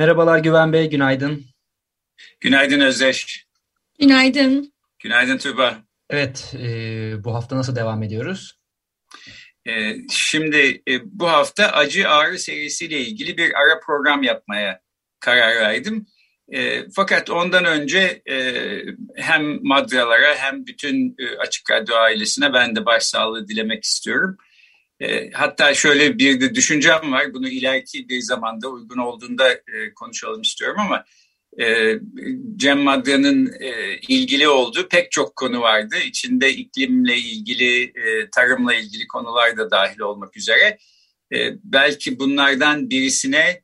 Merhabalar 0.00 0.38
Güven 0.38 0.72
Bey, 0.72 0.90
günaydın. 0.90 1.44
Günaydın 2.40 2.80
Özdeş. 2.80 3.46
Günaydın. 3.98 4.72
Günaydın 4.98 5.38
Tuba. 5.38 5.78
Evet, 6.10 6.54
e, 6.58 6.68
bu 7.24 7.34
hafta 7.34 7.56
nasıl 7.56 7.76
devam 7.76 8.02
ediyoruz? 8.02 8.58
E, 9.68 9.94
şimdi 10.10 10.82
e, 10.88 11.00
bu 11.04 11.28
hafta 11.28 11.66
acı 11.66 12.08
ağrı 12.08 12.38
serisiyle 12.38 13.00
ilgili 13.00 13.36
bir 13.36 13.52
ara 13.54 13.80
program 13.86 14.22
yapmaya 14.22 14.80
karar 15.20 15.56
verdim. 15.56 16.06
E, 16.52 16.90
fakat 16.90 17.30
ondan 17.30 17.64
önce 17.64 18.22
e, 18.30 18.36
hem 19.16 19.58
madralara 19.62 20.34
hem 20.34 20.66
bütün 20.66 21.16
e, 21.18 21.36
Açık 21.38 21.70
Radyo 21.70 21.96
ailesine 21.96 22.52
ben 22.52 22.76
de 22.76 22.86
başsağlığı 22.86 23.48
dilemek 23.48 23.84
istiyorum. 23.84 24.36
E, 25.00 25.30
hatta 25.30 25.74
şöyle 25.74 26.18
bir 26.18 26.40
de 26.40 26.54
düşüncem 26.54 27.12
var. 27.12 27.34
Bunu 27.34 27.48
ileriki 27.48 28.08
bir 28.08 28.20
zamanda 28.20 28.68
uygun 28.68 28.98
olduğunda 28.98 29.52
e, 29.52 29.94
konuşalım 29.94 30.42
istiyorum 30.42 30.76
ama 30.80 31.04
e, 31.60 31.94
Cem 32.56 32.80
Madra'nın 32.80 33.54
ilgili 34.08 34.48
olduğu 34.48 34.88
pek 34.88 35.10
çok 35.10 35.36
konu 35.36 35.60
vardı. 35.60 35.96
İçinde 36.06 36.52
iklimle 36.52 37.16
ilgili, 37.16 37.92
tarımla 38.32 38.74
ilgili 38.74 39.06
konular 39.06 39.56
da 39.56 39.70
dahil 39.70 40.00
olmak 40.00 40.36
üzere. 40.36 40.78
Belki 41.64 42.18
bunlardan 42.18 42.90
birisine 42.90 43.62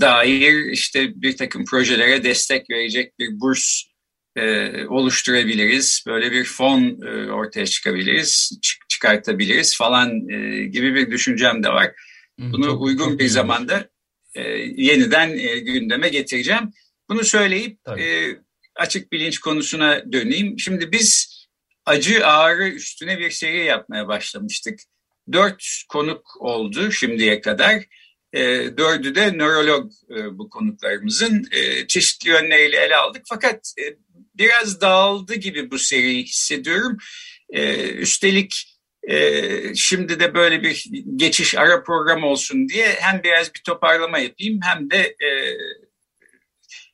dair 0.00 0.72
işte 0.72 1.22
bir 1.22 1.36
takım 1.36 1.64
projelere 1.64 2.24
destek 2.24 2.70
verecek 2.70 3.18
bir 3.18 3.40
burs 3.40 3.82
oluşturabiliriz. 4.88 6.04
Böyle 6.06 6.32
bir 6.32 6.44
fon 6.44 7.00
ortaya 7.30 7.66
çıkabiliriz, 7.66 8.58
çık, 8.62 8.82
çıkartabiliriz 9.02 9.76
falan 9.76 10.28
e, 10.28 10.64
gibi 10.64 10.94
bir 10.94 11.10
düşüncem 11.10 11.62
de 11.62 11.68
var. 11.68 11.92
Bunu 12.38 12.64
çok, 12.64 12.82
uygun 12.82 13.10
çok 13.10 13.18
bir 13.18 13.28
zamanda 13.28 13.88
e, 14.34 14.42
yeniden 14.76 15.38
e, 15.38 15.58
gündeme 15.58 16.08
getireceğim. 16.08 16.70
Bunu 17.08 17.24
söyleyip 17.24 17.78
e, 17.98 18.36
açık 18.74 19.12
bilinç 19.12 19.38
konusuna 19.38 20.12
döneyim. 20.12 20.58
Şimdi 20.58 20.92
biz 20.92 21.28
acı 21.86 22.26
ağrı 22.26 22.68
üstüne 22.68 23.18
bir 23.18 23.30
seri 23.30 23.64
yapmaya 23.64 24.08
başlamıştık. 24.08 24.80
Dört 25.32 25.64
konuk 25.88 26.36
oldu 26.40 26.92
şimdiye 26.92 27.40
kadar. 27.40 27.84
E, 28.32 28.40
dördü 28.76 29.14
de 29.14 29.38
nörolog 29.38 29.92
e, 30.10 30.38
bu 30.38 30.50
konuklarımızın 30.50 31.48
e, 31.52 31.86
çeşitli 31.86 32.28
yönleriyle 32.30 32.76
ele 32.76 32.96
aldık. 32.96 33.22
Fakat 33.28 33.74
e, 33.78 33.82
biraz 34.34 34.80
dağıldı 34.80 35.34
gibi 35.34 35.70
bu 35.70 35.78
seri 35.78 36.24
hissediyorum. 36.24 36.96
E, 37.50 37.88
üstelik 37.88 38.71
e, 39.08 39.74
şimdi 39.74 40.20
de 40.20 40.34
böyle 40.34 40.62
bir 40.62 40.90
geçiş 41.16 41.54
ara 41.54 41.82
program 41.82 42.24
olsun 42.24 42.68
diye 42.68 42.86
hem 42.86 43.22
biraz 43.22 43.54
bir 43.54 43.60
toparlama 43.60 44.18
yapayım 44.18 44.60
hem 44.62 44.90
de 44.90 44.98
e, 44.98 45.30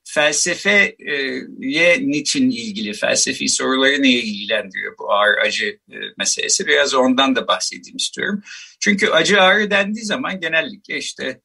felsefeye 0.05 1.99
niçin 2.01 2.51
ilgili, 2.51 2.93
felsefi 2.93 3.49
soruları 3.49 4.03
neye 4.03 4.21
ilgilendiriyor 4.21 4.99
bu 4.99 5.13
ağır 5.13 5.39
acı 5.39 5.67
e, 5.67 5.97
meselesi? 6.19 6.67
Biraz 6.67 6.95
ondan 6.95 7.37
da 7.37 7.49
bahsedeyim 7.49 7.97
istiyorum. 7.97 8.43
Çünkü 8.81 9.09
acı 9.09 9.41
ağrı 9.41 9.71
dendiği 9.71 10.05
zaman 10.05 10.41
genellikle 10.41 10.99
işte 10.99 11.41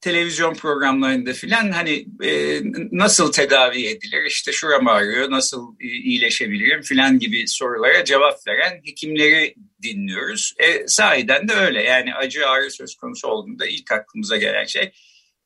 televizyon 0.00 0.54
programlarında 0.54 1.32
filan 1.32 1.70
hani 1.70 2.06
e, 2.24 2.60
nasıl 2.92 3.32
tedavi 3.32 3.86
edilir, 3.86 4.24
işte 4.28 4.52
şuram 4.52 4.88
ağrıyor, 4.88 5.30
nasıl 5.30 5.76
iyileşebilirim 5.80 6.82
filan 6.82 7.18
gibi 7.18 7.48
sorulara 7.48 8.04
cevap 8.04 8.46
veren 8.46 8.80
hekimleri 8.84 9.54
dinliyoruz. 9.82 10.54
E, 10.58 10.88
sahiden 10.88 11.48
de 11.48 11.54
öyle 11.54 11.82
yani 11.82 12.14
acı 12.14 12.48
ağrı 12.48 12.70
söz 12.70 12.94
konusu 12.94 13.28
olduğunda 13.28 13.66
ilk 13.66 13.92
aklımıza 13.92 14.36
gelen 14.36 14.64
şey 14.64 14.92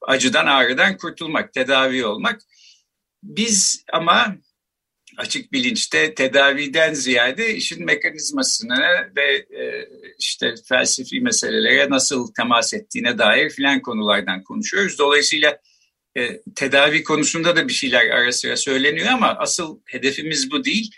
acıdan 0.06 0.46
ağrıdan 0.46 0.96
kurtulmak, 0.96 1.52
tedavi 1.52 2.06
olmak. 2.06 2.41
Biz 3.22 3.84
ama 3.92 4.36
açık 5.16 5.52
bilinçte 5.52 6.14
tedaviden 6.14 6.94
ziyade 6.94 7.54
işin 7.54 7.84
mekanizmasını 7.84 9.10
ve 9.16 9.36
e, 9.36 9.88
işte 10.18 10.54
felsefi 10.68 11.20
meselelere 11.20 11.90
nasıl 11.90 12.32
temas 12.34 12.74
ettiğine 12.74 13.18
dair 13.18 13.50
filan 13.50 13.82
konulardan 13.82 14.42
konuşuyoruz. 14.42 14.98
Dolayısıyla 14.98 15.58
e, 16.16 16.40
tedavi 16.56 17.02
konusunda 17.02 17.56
da 17.56 17.68
bir 17.68 17.72
şeyler 17.72 18.10
ara 18.10 18.32
sıra 18.32 18.56
söyleniyor 18.56 19.08
ama 19.08 19.36
asıl 19.38 19.80
hedefimiz 19.86 20.50
bu 20.50 20.64
değil. 20.64 20.90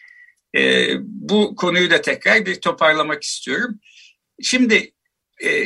E, 0.56 0.88
bu 1.00 1.56
konuyu 1.56 1.91
da 1.91 2.00
tekrar 2.00 2.46
bir 2.46 2.54
toparlamak 2.54 3.22
istiyorum. 3.22 3.81
Şimdi 4.42 4.94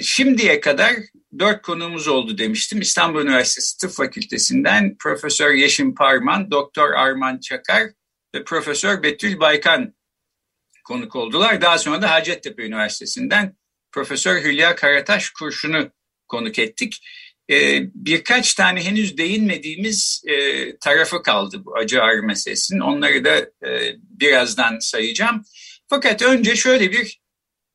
şimdiye 0.02 0.60
kadar 0.60 0.94
dört 1.38 1.62
konuğumuz 1.62 2.08
oldu 2.08 2.38
demiştim. 2.38 2.80
İstanbul 2.80 3.22
Üniversitesi 3.22 3.78
Tıp 3.78 3.90
Fakültesinden 3.90 4.96
Profesör 4.98 5.54
Yeşim 5.54 5.94
Parman, 5.94 6.50
Doktor 6.50 6.92
Arman 6.92 7.38
Çakar 7.38 7.90
ve 8.34 8.44
Profesör 8.44 9.02
Betül 9.02 9.40
Baykan 9.40 9.94
konuk 10.84 11.16
oldular. 11.16 11.60
Daha 11.60 11.78
sonra 11.78 12.02
da 12.02 12.10
Hacettepe 12.10 12.62
Üniversitesi'nden 12.62 13.56
Profesör 13.92 14.42
Hülya 14.42 14.74
Karataş 14.74 15.30
Kurşun'u 15.30 15.90
konuk 16.28 16.58
ettik. 16.58 17.00
Ee, 17.50 17.80
birkaç 17.94 18.54
tane 18.54 18.84
henüz 18.84 19.18
değinmediğimiz 19.18 20.22
e, 20.26 20.76
tarafı 20.78 21.22
kaldı 21.22 21.64
bu 21.64 21.76
acı 21.76 22.02
ağrı 22.02 22.22
meselesinin. 22.22 22.80
Onları 22.80 23.24
da 23.24 23.36
e, 23.68 23.96
birazdan 24.00 24.78
sayacağım. 24.78 25.42
Fakat 25.86 26.22
önce 26.22 26.56
şöyle 26.56 26.92
bir 26.92 27.20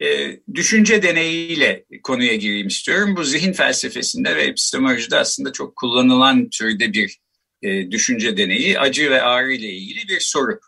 e, 0.02 0.40
düşünce 0.54 1.04
deneyiyle 1.04 1.86
konuya 2.04 2.36
gireyim 2.36 2.68
istiyorum. 2.68 3.16
Bu 3.16 3.24
zihin 3.24 3.54
felsefesinde 3.54 4.36
ve 4.36 4.44
epistemolojide 4.44 5.18
aslında 5.18 5.52
çok 5.52 5.76
kullanılan 5.76 6.50
türde 6.50 6.94
bir 6.94 7.20
e, 7.64 7.92
düşünce 7.92 8.38
deneyi. 8.38 8.80
Acı 8.80 9.12
ve 9.12 9.22
ağrı 9.22 9.54
ile 9.54 9.70
ilgili 9.70 10.08
bir 10.08 10.20
soru. 10.20 10.60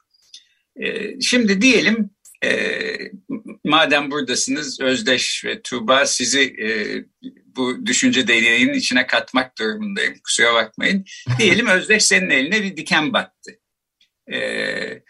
E, 0.76 1.22
şimdi 1.22 1.62
diyelim 1.62 2.10
e, 2.44 2.72
madem 3.64 4.12
buradasınız 4.12 4.82
Özdeş 4.82 5.46
ve 5.46 5.62
Tuğba 5.62 6.06
sizi 6.06 6.42
e, 6.42 6.70
bu 7.46 7.86
düşünce 7.86 8.28
deneyinin 8.28 8.74
içine 8.74 9.08
katmak 9.08 9.58
durumundayım. 9.60 10.14
Kusura 10.24 10.54
bakmayın. 10.54 11.06
Diyelim 11.40 11.68
Özdeş 11.68 12.06
senin 12.06 12.30
eline 12.30 12.64
bir 12.64 12.78
diken 12.78 13.14
battı. 13.14 13.52
Evet 14.28 15.04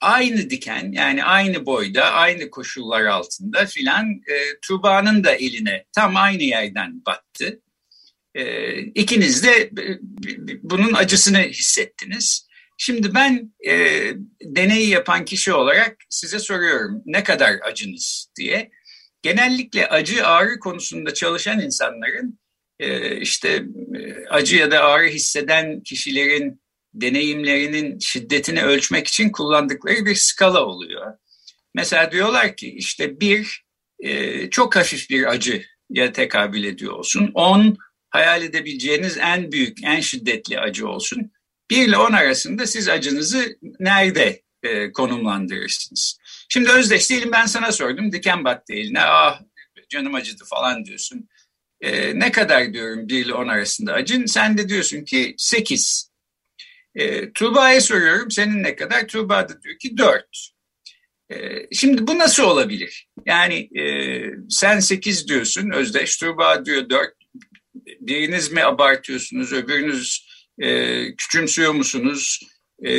aynı 0.00 0.50
diken 0.50 0.92
yani 0.92 1.24
aynı 1.24 1.66
boyda 1.66 2.12
aynı 2.12 2.50
koşullar 2.50 3.04
altında 3.04 3.66
filan 3.66 4.10
e, 4.10 4.60
Tuğba'nın 4.62 5.24
da 5.24 5.32
eline 5.32 5.84
tam 5.92 6.16
aynı 6.16 6.42
yerden 6.42 7.04
battı. 7.06 7.60
E, 8.38 8.78
ikiniz 8.80 9.44
de 9.44 9.70
bunun 10.62 10.92
acısını 10.92 11.38
hissettiniz. 11.38 12.48
Şimdi 12.76 13.14
ben 13.14 13.52
e, 13.68 14.02
deneyi 14.42 14.88
yapan 14.88 15.24
kişi 15.24 15.52
olarak 15.52 15.96
size 16.08 16.38
soruyorum 16.38 17.02
ne 17.06 17.24
kadar 17.24 17.52
acınız 17.64 18.28
diye. 18.38 18.70
Genellikle 19.22 19.88
acı 19.88 20.26
ağrı 20.26 20.58
konusunda 20.58 21.14
çalışan 21.14 21.60
insanların 21.60 22.38
e, 22.78 23.16
işte 23.20 23.64
e, 23.94 24.26
acı 24.30 24.56
ya 24.56 24.70
da 24.70 24.80
ağrı 24.84 25.06
hisseden 25.06 25.82
kişilerin 25.82 26.60
deneyimlerinin 26.94 27.98
şiddetini 27.98 28.62
ölçmek 28.62 29.06
için 29.06 29.30
kullandıkları 29.30 30.06
bir 30.06 30.14
skala 30.14 30.66
oluyor. 30.66 31.14
Mesela 31.74 32.12
diyorlar 32.12 32.56
ki 32.56 32.74
işte 32.76 33.20
bir 33.20 33.64
e, 34.00 34.50
çok 34.50 34.76
hafif 34.76 35.10
bir 35.10 35.26
acıya 35.26 36.12
tekabül 36.12 36.64
ediyor 36.64 36.92
olsun. 36.92 37.30
On 37.34 37.76
hayal 38.10 38.42
edebileceğiniz 38.42 39.18
en 39.18 39.52
büyük, 39.52 39.84
en 39.84 40.00
şiddetli 40.00 40.60
acı 40.60 40.88
olsun. 40.88 41.32
Bir 41.70 41.88
ile 41.88 41.96
on 41.96 42.12
arasında 42.12 42.66
siz 42.66 42.88
acınızı 42.88 43.58
nerede 43.80 44.42
e, 44.62 44.92
konumlandırırsınız? 44.92 46.18
Şimdi 46.48 46.70
Özdeş 46.70 47.10
diyelim 47.10 47.32
ben 47.32 47.46
sana 47.46 47.72
sordum. 47.72 48.12
Diken 48.12 48.44
battı 48.44 48.72
eline. 48.72 49.00
Ah 49.00 49.40
canım 49.88 50.14
acıdı 50.14 50.44
falan 50.44 50.84
diyorsun. 50.84 51.28
E, 51.80 52.18
ne 52.18 52.32
kadar 52.32 52.72
diyorum 52.72 53.08
bir 53.08 53.24
ile 53.24 53.34
on 53.34 53.48
arasında 53.48 53.92
acın? 53.92 54.26
Sen 54.26 54.58
de 54.58 54.68
diyorsun 54.68 55.04
ki 55.04 55.34
sekiz. 55.38 56.10
E, 56.94 57.32
Tuğba'ya 57.32 57.80
soruyorum 57.80 58.30
senin 58.30 58.62
ne 58.62 58.76
kadar? 58.76 59.08
Tuğba 59.08 59.48
da 59.48 59.62
diyor 59.62 59.78
ki 59.78 59.98
dört. 59.98 60.50
Şimdi 61.72 62.06
bu 62.06 62.18
nasıl 62.18 62.42
olabilir? 62.42 63.08
Yani 63.26 63.68
sen 64.50 64.80
8 64.80 65.28
diyorsun, 65.28 65.70
Özdeş 65.70 66.16
Tuğba 66.16 66.64
diyor 66.64 66.90
4. 66.90 67.17
Biriniz 68.08 68.52
mi 68.52 68.64
abartıyorsunuz, 68.64 69.52
öbürünüz 69.52 70.28
küçümsüyor 71.18 71.72
musunuz? 71.72 72.40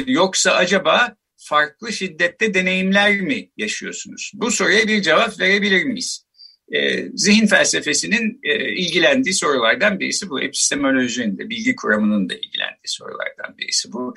Yoksa 0.06 0.52
acaba 0.52 1.16
farklı 1.38 1.94
şiddette 1.94 2.54
deneyimler 2.54 3.22
mi 3.22 3.50
yaşıyorsunuz? 3.58 4.32
Bu 4.34 4.52
soruya 4.52 4.88
bir 4.88 5.02
cevap 5.02 5.40
verebilir 5.40 5.84
miyiz? 5.84 6.26
E, 6.72 7.08
zihin 7.14 7.48
felsefesinin 7.48 8.40
e, 8.44 8.74
ilgilendiği 8.74 9.34
sorulardan 9.34 10.00
birisi 10.00 10.30
bu. 10.30 10.42
Epistemolojinin 10.42 11.38
de, 11.38 11.50
bilgi 11.50 11.76
kuramının 11.76 12.30
da 12.30 12.34
ilgilendiği 12.34 12.88
sorulardan 12.88 13.58
birisi 13.58 13.92
bu. 13.92 14.14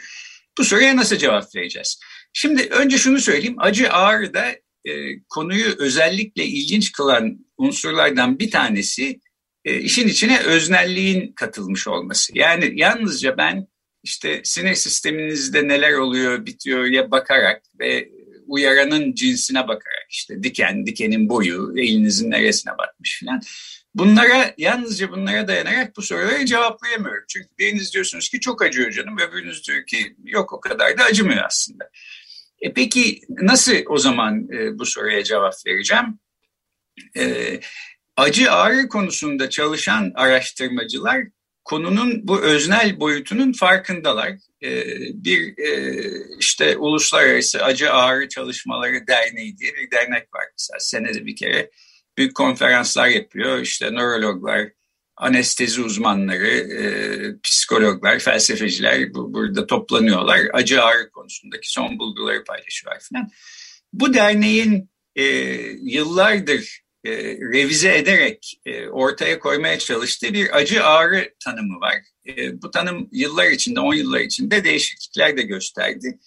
Bu 0.58 0.64
soruya 0.64 0.96
nasıl 0.96 1.16
cevap 1.16 1.54
vereceğiz? 1.56 2.00
Şimdi 2.32 2.62
önce 2.62 2.98
şunu 2.98 3.18
söyleyeyim. 3.18 3.56
Acı 3.58 3.92
ağrı 3.92 4.34
da 4.34 4.46
e, 4.84 5.22
konuyu 5.28 5.74
özellikle 5.78 6.44
ilginç 6.44 6.92
kılan 6.92 7.46
unsurlardan 7.56 8.38
bir 8.38 8.50
tanesi 8.50 9.20
e, 9.64 9.80
işin 9.80 10.08
içine 10.08 10.40
öznelliğin 10.40 11.32
katılmış 11.32 11.88
olması. 11.88 12.38
Yani 12.38 12.72
yalnızca 12.74 13.36
ben 13.36 13.66
işte 14.02 14.40
sinir 14.44 14.74
sisteminizde 14.74 15.68
neler 15.68 15.92
oluyor 15.92 16.46
bitiyor 16.46 16.84
ya 16.84 17.10
bakarak 17.10 17.62
ve 17.78 18.08
uyaranın 18.46 19.14
cinsine 19.14 19.68
bakarak 19.68 20.06
işte 20.10 20.42
diken, 20.42 20.86
dikenin 20.86 21.28
boyu, 21.28 21.74
elinizin 21.76 22.30
neresine 22.30 22.78
batmış 22.78 23.18
filan. 23.18 23.40
Bunlara 23.94 24.54
yalnızca 24.58 25.10
bunlara 25.10 25.48
dayanarak 25.48 25.96
bu 25.96 26.02
soruları 26.02 26.46
cevaplayamıyorum. 26.46 27.24
Çünkü 27.28 27.48
biriniz 27.58 27.94
diyorsunuz 27.94 28.28
ki 28.28 28.40
çok 28.40 28.62
acıyor 28.62 28.90
canım, 28.90 29.18
öbürünüz 29.18 29.68
diyor 29.68 29.86
ki 29.86 30.16
yok 30.24 30.52
o 30.52 30.60
kadar 30.60 30.98
da 30.98 31.04
acımıyor 31.04 31.44
aslında. 31.44 31.90
E 32.60 32.72
peki 32.72 33.20
nasıl 33.28 33.72
o 33.86 33.98
zaman 33.98 34.48
e, 34.52 34.78
bu 34.78 34.86
soruya 34.86 35.24
cevap 35.24 35.54
vereceğim? 35.66 36.18
E, 37.16 37.60
acı 38.22 38.52
ağrı 38.52 38.88
konusunda 38.88 39.50
çalışan 39.50 40.12
araştırmacılar 40.14 41.22
konunun 41.64 42.28
bu 42.28 42.40
öznel 42.40 43.00
boyutunun 43.00 43.52
farkındalar. 43.52 44.32
Ee, 44.62 44.84
bir 45.14 45.58
e, 45.58 46.02
işte 46.38 46.76
Uluslararası 46.76 47.64
Acı 47.64 47.92
Ağrı 47.92 48.28
Çalışmaları 48.28 49.06
Derneği 49.06 49.58
diye 49.58 49.72
bir 49.74 49.90
dernek 49.90 50.34
var 50.34 50.44
mesela 50.52 50.80
senede 50.80 51.26
bir 51.26 51.36
kere 51.36 51.70
büyük 52.18 52.34
konferanslar 52.34 53.08
yapıyor. 53.08 53.60
İşte 53.60 53.94
nörologlar, 53.94 54.68
anestezi 55.16 55.82
uzmanları, 55.82 56.48
e, 56.48 56.84
psikologlar, 57.42 58.18
felsefeciler 58.18 59.14
bu, 59.14 59.34
burada 59.34 59.66
toplanıyorlar. 59.66 60.40
Acı 60.52 60.82
ağrı 60.82 61.10
konusundaki 61.10 61.72
son 61.72 61.98
bulguları 61.98 62.44
paylaşıyorlar 62.44 63.02
falan. 63.12 63.30
Bu 63.92 64.14
derneğin 64.14 64.90
e, 65.16 65.24
yıllardır 65.82 66.82
e, 67.04 67.10
revize 67.52 67.96
ederek 67.96 68.60
e, 68.66 68.88
ortaya 68.88 69.38
koymaya 69.38 69.78
çalıştığı 69.78 70.34
bir 70.34 70.56
acı 70.56 70.84
ağrı 70.84 71.34
tanımı 71.44 71.80
var. 71.80 71.96
E, 72.28 72.62
bu 72.62 72.70
tanım 72.70 73.08
yıllar 73.12 73.50
içinde, 73.50 73.80
on 73.80 73.94
yıllar 73.94 74.20
içinde 74.20 74.64
değişiklikler 74.64 75.36
de 75.36 75.42
gösterdi. 75.42 76.18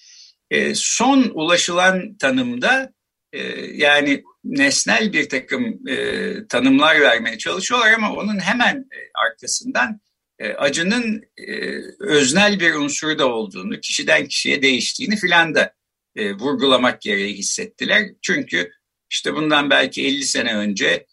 E, 0.51 0.75
son 0.75 1.31
ulaşılan 1.33 2.18
tanımda 2.18 2.94
e, 3.33 3.39
yani 3.66 4.24
nesnel 4.44 5.13
bir 5.13 5.30
takım 5.30 5.88
e, 5.88 6.33
tanımlar 6.48 7.01
vermeye 7.01 7.38
çalışıyorlar 7.38 7.94
ama 7.94 8.13
onun 8.13 8.39
hemen 8.39 8.75
e, 8.75 8.98
arkasından 9.27 10.00
e, 10.39 10.50
acının 10.50 11.24
e, 11.38 11.54
öznel 12.00 12.60
bir 12.60 12.74
unsuru 12.74 13.19
da 13.19 13.27
olduğunu, 13.27 13.80
kişiden 13.80 14.27
kişiye 14.27 14.62
değiştiğini 14.62 15.16
filan 15.16 15.56
da 15.56 15.74
e, 16.16 16.33
vurgulamak 16.33 17.01
gereği 17.01 17.33
hissettiler. 17.33 18.10
Çünkü 18.22 18.72
işte 19.10 19.36
bundan 19.36 19.69
belki 19.69 20.07
50 20.07 20.24
sene 20.24 20.56
önce 20.56 21.06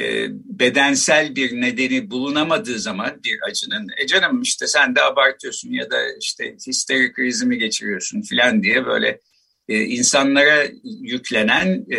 e, 0.00 0.26
bedensel 0.30 1.36
bir 1.36 1.60
nedeni 1.60 2.10
bulunamadığı 2.10 2.78
zaman 2.78 3.20
bir 3.24 3.38
acının 3.50 3.86
e 3.98 4.06
canım 4.06 4.42
işte 4.42 4.66
sen 4.66 4.96
de 4.96 5.02
abartıyorsun 5.02 5.72
ya 5.72 5.90
da 5.90 5.96
işte 6.20 6.56
histeri 6.66 7.12
krizi 7.12 7.58
geçiriyorsun 7.58 8.22
filan 8.22 8.62
diye 8.62 8.86
böyle 8.86 9.20
e, 9.68 9.82
insanlara 9.82 10.66
yüklenen 10.84 11.86
e, 11.92 11.98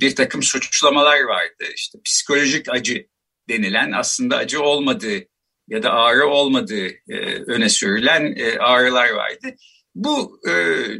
bir 0.00 0.14
takım 0.14 0.42
suçlamalar 0.42 1.20
vardı. 1.20 1.64
İşte 1.74 1.98
psikolojik 2.04 2.68
acı 2.68 3.06
denilen 3.48 3.92
aslında 3.92 4.36
acı 4.36 4.62
olmadığı 4.62 5.24
ya 5.68 5.82
da 5.82 5.92
ağrı 5.92 6.26
olmadığı 6.26 6.86
e, 7.08 7.16
öne 7.46 7.68
sürülen 7.68 8.34
e, 8.36 8.58
ağrılar 8.58 9.10
vardı. 9.10 9.54
Bu 9.94 10.40
e, 10.48 10.52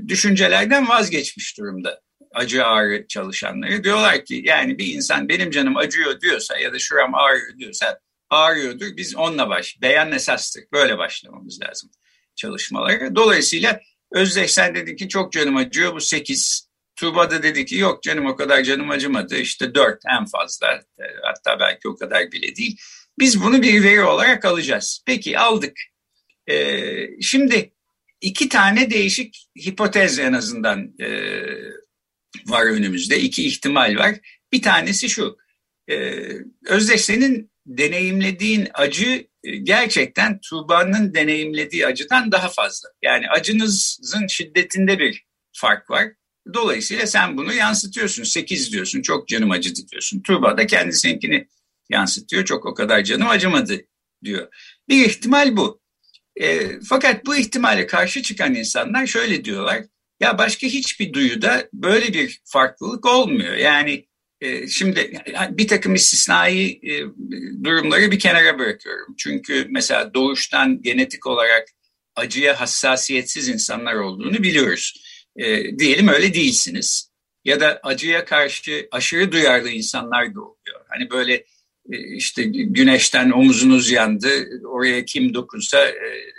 düşüncelerden 0.08 0.88
vazgeçmiş 0.88 1.58
durumda 1.58 2.00
acı 2.34 2.64
ağrı 2.64 3.06
çalışanları 3.08 3.84
diyorlar 3.84 4.24
ki 4.24 4.42
yani 4.44 4.78
bir 4.78 4.94
insan 4.94 5.28
benim 5.28 5.50
canım 5.50 5.76
acıyor 5.76 6.20
diyorsa 6.20 6.58
ya 6.58 6.72
da 6.72 6.78
şuram 6.78 7.14
ağrıyor 7.14 7.58
diyorsa 7.58 8.00
ağrıyordur. 8.30 8.96
Biz 8.96 9.16
onunla 9.16 9.48
baş, 9.48 9.78
beyan 9.82 10.12
esastır. 10.12 10.64
Böyle 10.72 10.98
başlamamız 10.98 11.60
lazım 11.62 11.90
çalışmalara. 12.36 13.14
Dolayısıyla 13.14 13.80
Özdeş 14.12 14.52
sen 14.52 14.74
dedin 14.74 14.96
ki 14.96 15.08
çok 15.08 15.32
canım 15.32 15.56
acıyor 15.56 15.94
bu 15.94 16.00
8. 16.00 16.68
Tuğba 16.96 17.30
da 17.30 17.42
dedi 17.42 17.64
ki 17.64 17.76
yok 17.76 18.02
canım 18.02 18.26
o 18.26 18.36
kadar 18.36 18.62
canım 18.62 18.90
acımadı 18.90 19.36
işte 19.36 19.74
4 19.74 20.02
en 20.18 20.26
fazla 20.26 20.82
hatta 21.22 21.60
belki 21.60 21.88
o 21.88 21.96
kadar 21.96 22.32
bile 22.32 22.56
değil. 22.56 22.76
Biz 23.18 23.42
bunu 23.42 23.62
bir 23.62 23.82
veri 23.82 24.04
olarak 24.04 24.44
alacağız. 24.44 25.02
Peki 25.06 25.38
aldık. 25.38 25.78
Ee, 26.46 27.20
şimdi 27.20 27.72
iki 28.20 28.48
tane 28.48 28.90
değişik 28.90 29.48
hipotez 29.66 30.18
en 30.18 30.32
azından 30.32 30.94
e, 31.00 31.08
var 32.46 32.66
önümüzde. 32.66 33.20
İki 33.20 33.46
ihtimal 33.46 33.96
var. 33.96 34.14
Bir 34.52 34.62
tanesi 34.62 35.08
şu. 35.08 35.36
E, 35.90 35.94
Özdeş 36.66 37.00
senin 37.00 37.50
deneyimlediğin 37.66 38.68
acı 38.74 39.26
e, 39.42 39.56
gerçekten 39.56 40.40
Tuğba'nın 40.40 41.14
deneyimlediği 41.14 41.86
acıdan 41.86 42.32
daha 42.32 42.48
fazla. 42.48 42.88
Yani 43.02 43.28
acınızın 43.28 44.26
şiddetinde 44.26 44.98
bir 44.98 45.24
fark 45.52 45.90
var. 45.90 46.12
Dolayısıyla 46.54 47.06
sen 47.06 47.36
bunu 47.36 47.52
yansıtıyorsun. 47.52 48.24
Sekiz 48.24 48.72
diyorsun, 48.72 49.02
çok 49.02 49.28
canım 49.28 49.50
acıdı 49.50 49.88
diyorsun. 49.88 50.22
Tuğba 50.22 50.58
da 50.58 50.66
kendisinkini 50.66 51.48
yansıtıyor. 51.90 52.44
Çok 52.44 52.66
o 52.66 52.74
kadar 52.74 53.04
canım 53.04 53.28
acımadı 53.28 53.80
diyor. 54.24 54.48
Bir 54.88 55.06
ihtimal 55.06 55.56
bu. 55.56 55.80
E, 56.36 56.80
fakat 56.80 57.26
bu 57.26 57.36
ihtimale 57.36 57.86
karşı 57.86 58.22
çıkan 58.22 58.54
insanlar 58.54 59.06
şöyle 59.06 59.44
diyorlar. 59.44 59.84
Ya 60.20 60.38
başka 60.38 60.66
hiçbir 60.66 61.12
duyuda 61.12 61.68
böyle 61.72 62.12
bir 62.12 62.40
farklılık 62.44 63.06
olmuyor. 63.06 63.54
Yani 63.54 64.06
e, 64.40 64.68
şimdi 64.68 65.22
bir 65.50 65.68
takım 65.68 65.94
istisnai 65.94 66.80
e, 66.82 67.02
durumları 67.64 68.10
bir 68.10 68.18
kenara 68.18 68.58
bırakıyorum. 68.58 69.14
Çünkü 69.18 69.66
mesela 69.70 70.14
doğuştan 70.14 70.82
genetik 70.82 71.26
olarak 71.26 71.68
acıya 72.16 72.60
hassasiyetsiz 72.60 73.48
insanlar 73.48 73.94
olduğunu 73.94 74.42
biliyoruz. 74.42 75.02
E, 75.36 75.78
diyelim 75.78 76.08
öyle 76.08 76.34
değilsiniz. 76.34 77.10
Ya 77.44 77.60
da 77.60 77.80
acıya 77.82 78.24
karşı 78.24 78.88
aşırı 78.90 79.32
duyarlı 79.32 79.70
insanlar 79.70 80.34
da 80.34 80.40
oluyor. 80.40 80.80
Hani 80.88 81.10
böyle 81.10 81.34
e, 81.92 82.16
işte 82.16 82.42
güneşten 82.44 83.30
omuzunuz 83.30 83.90
yandı, 83.90 84.28
oraya 84.66 85.04
kim 85.04 85.34
dokunsa 85.34 85.88
e, 85.88 86.37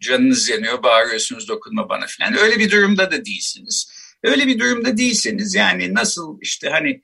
canınız 0.00 0.48
yanıyor, 0.48 0.82
bağırıyorsunuz 0.82 1.48
dokunma 1.48 1.88
bana 1.88 2.06
falan. 2.18 2.38
Öyle 2.38 2.58
bir 2.58 2.70
durumda 2.70 3.10
da 3.10 3.24
değilsiniz. 3.24 3.92
Öyle 4.22 4.46
bir 4.46 4.58
durumda 4.58 4.96
değilseniz 4.96 5.54
yani 5.54 5.94
nasıl 5.94 6.38
işte 6.40 6.68
hani 6.68 7.02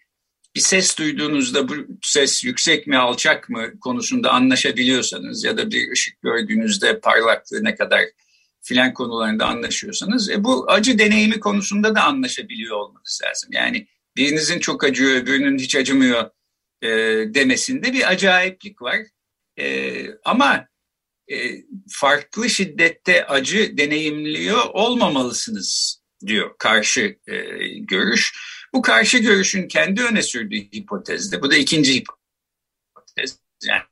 bir 0.57 0.61
ses 0.61 0.99
duyduğunuzda 0.99 1.69
bu 1.69 1.75
ses 2.03 2.45
yüksek 2.45 2.87
mi 2.87 2.97
alçak 2.97 3.49
mı 3.49 3.81
konusunda 3.81 4.31
anlaşabiliyorsanız 4.31 5.45
ya 5.45 5.57
da 5.57 5.71
bir 5.71 5.93
ışık 5.93 6.23
gördüğünüzde 6.23 7.01
parlaklığı 7.01 7.65
ne 7.65 7.75
kadar 7.75 8.01
filan 8.63 8.95
konularında 8.95 9.47
anlaşıyorsanız 9.47 10.31
e, 10.31 10.45
bu 10.45 10.71
acı 10.71 10.99
deneyimi 10.99 11.41
konusunda 11.41 11.95
da 11.95 12.03
anlaşabiliyor 12.03 12.77
olmanız 12.77 13.21
lazım. 13.27 13.51
Yani 13.53 13.87
birinizin 14.17 14.59
çok 14.59 14.85
acıyor 14.85 15.11
öbürünün 15.11 15.59
hiç 15.59 15.77
acımıyor 15.77 16.31
e, 16.83 16.89
demesinde 17.35 17.93
bir 17.93 18.11
acayiplik 18.11 18.83
var. 18.83 18.97
E, 19.59 20.07
ama 20.25 20.67
farklı 21.89 22.51
şiddette 22.51 23.27
acı 23.27 23.79
deneyimliyor 23.79 24.65
olmamalısınız 24.73 26.01
diyor 26.27 26.51
karşı 26.59 27.19
e, 27.27 27.35
görüş. 27.79 28.35
Bu 28.75 28.83
karşı 28.83 29.19
görüşün 29.19 29.69
kendi 29.69 30.03
öne 30.03 30.23
sürdüğü 30.23 30.57
hipotezde, 30.57 31.43
bu 31.43 31.51
da 31.51 31.57
ikinci 31.57 31.95
hipotez, 31.95 33.39
yani, 33.65 33.83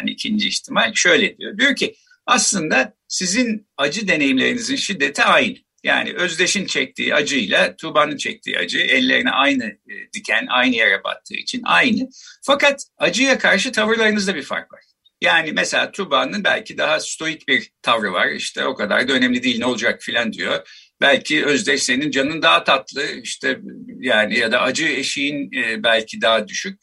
yani 0.00 0.10
ikinci 0.10 0.48
ihtimal 0.48 0.92
şöyle 0.94 1.38
diyor. 1.38 1.58
Diyor 1.58 1.76
ki 1.76 1.94
aslında 2.26 2.96
sizin 3.08 3.68
acı 3.76 4.08
deneyimlerinizin 4.08 4.76
şiddeti 4.76 5.22
aynı. 5.22 5.56
Yani 5.84 6.12
Özdeş'in 6.14 6.66
çektiği 6.66 7.14
acıyla 7.14 7.76
Tuğba'nın 7.76 8.16
çektiği 8.16 8.58
acı 8.58 8.78
ellerine 8.78 9.30
aynı 9.30 9.64
e, 9.64 10.12
diken, 10.12 10.46
aynı 10.50 10.74
yere 10.76 11.04
battığı 11.04 11.34
için 11.34 11.62
aynı. 11.64 12.08
Fakat 12.42 12.84
acıya 12.98 13.38
karşı 13.38 13.72
tavırlarınızda 13.72 14.34
bir 14.34 14.42
fark 14.42 14.72
var. 14.72 14.93
Yani 15.20 15.52
mesela 15.52 15.90
Tuba'nın 15.90 16.44
belki 16.44 16.78
daha 16.78 17.00
stoik 17.00 17.48
bir 17.48 17.70
tavrı 17.82 18.12
var. 18.12 18.30
İşte 18.30 18.66
o 18.66 18.74
kadar 18.74 19.08
da 19.08 19.12
önemli 19.12 19.42
değil 19.42 19.58
ne 19.58 19.66
olacak 19.66 20.02
filan 20.02 20.32
diyor. 20.32 20.68
Belki 21.00 21.44
Özdeş 21.44 21.82
senin 21.82 22.10
canın 22.10 22.42
daha 22.42 22.64
tatlı 22.64 23.02
işte 23.22 23.60
yani 23.98 24.38
ya 24.38 24.52
da 24.52 24.60
acı 24.60 24.86
eşiğin 24.86 25.50
e, 25.52 25.82
belki 25.82 26.20
daha 26.22 26.48
düşük. 26.48 26.80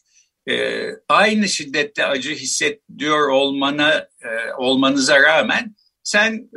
E, 0.49 0.85
aynı 1.09 1.49
şiddette 1.49 2.05
acı 2.05 2.31
hissediyor 2.31 3.29
olmana 3.29 4.07
e, 4.21 4.53
olmanıza 4.57 5.21
rağmen 5.21 5.75
sen 6.03 6.49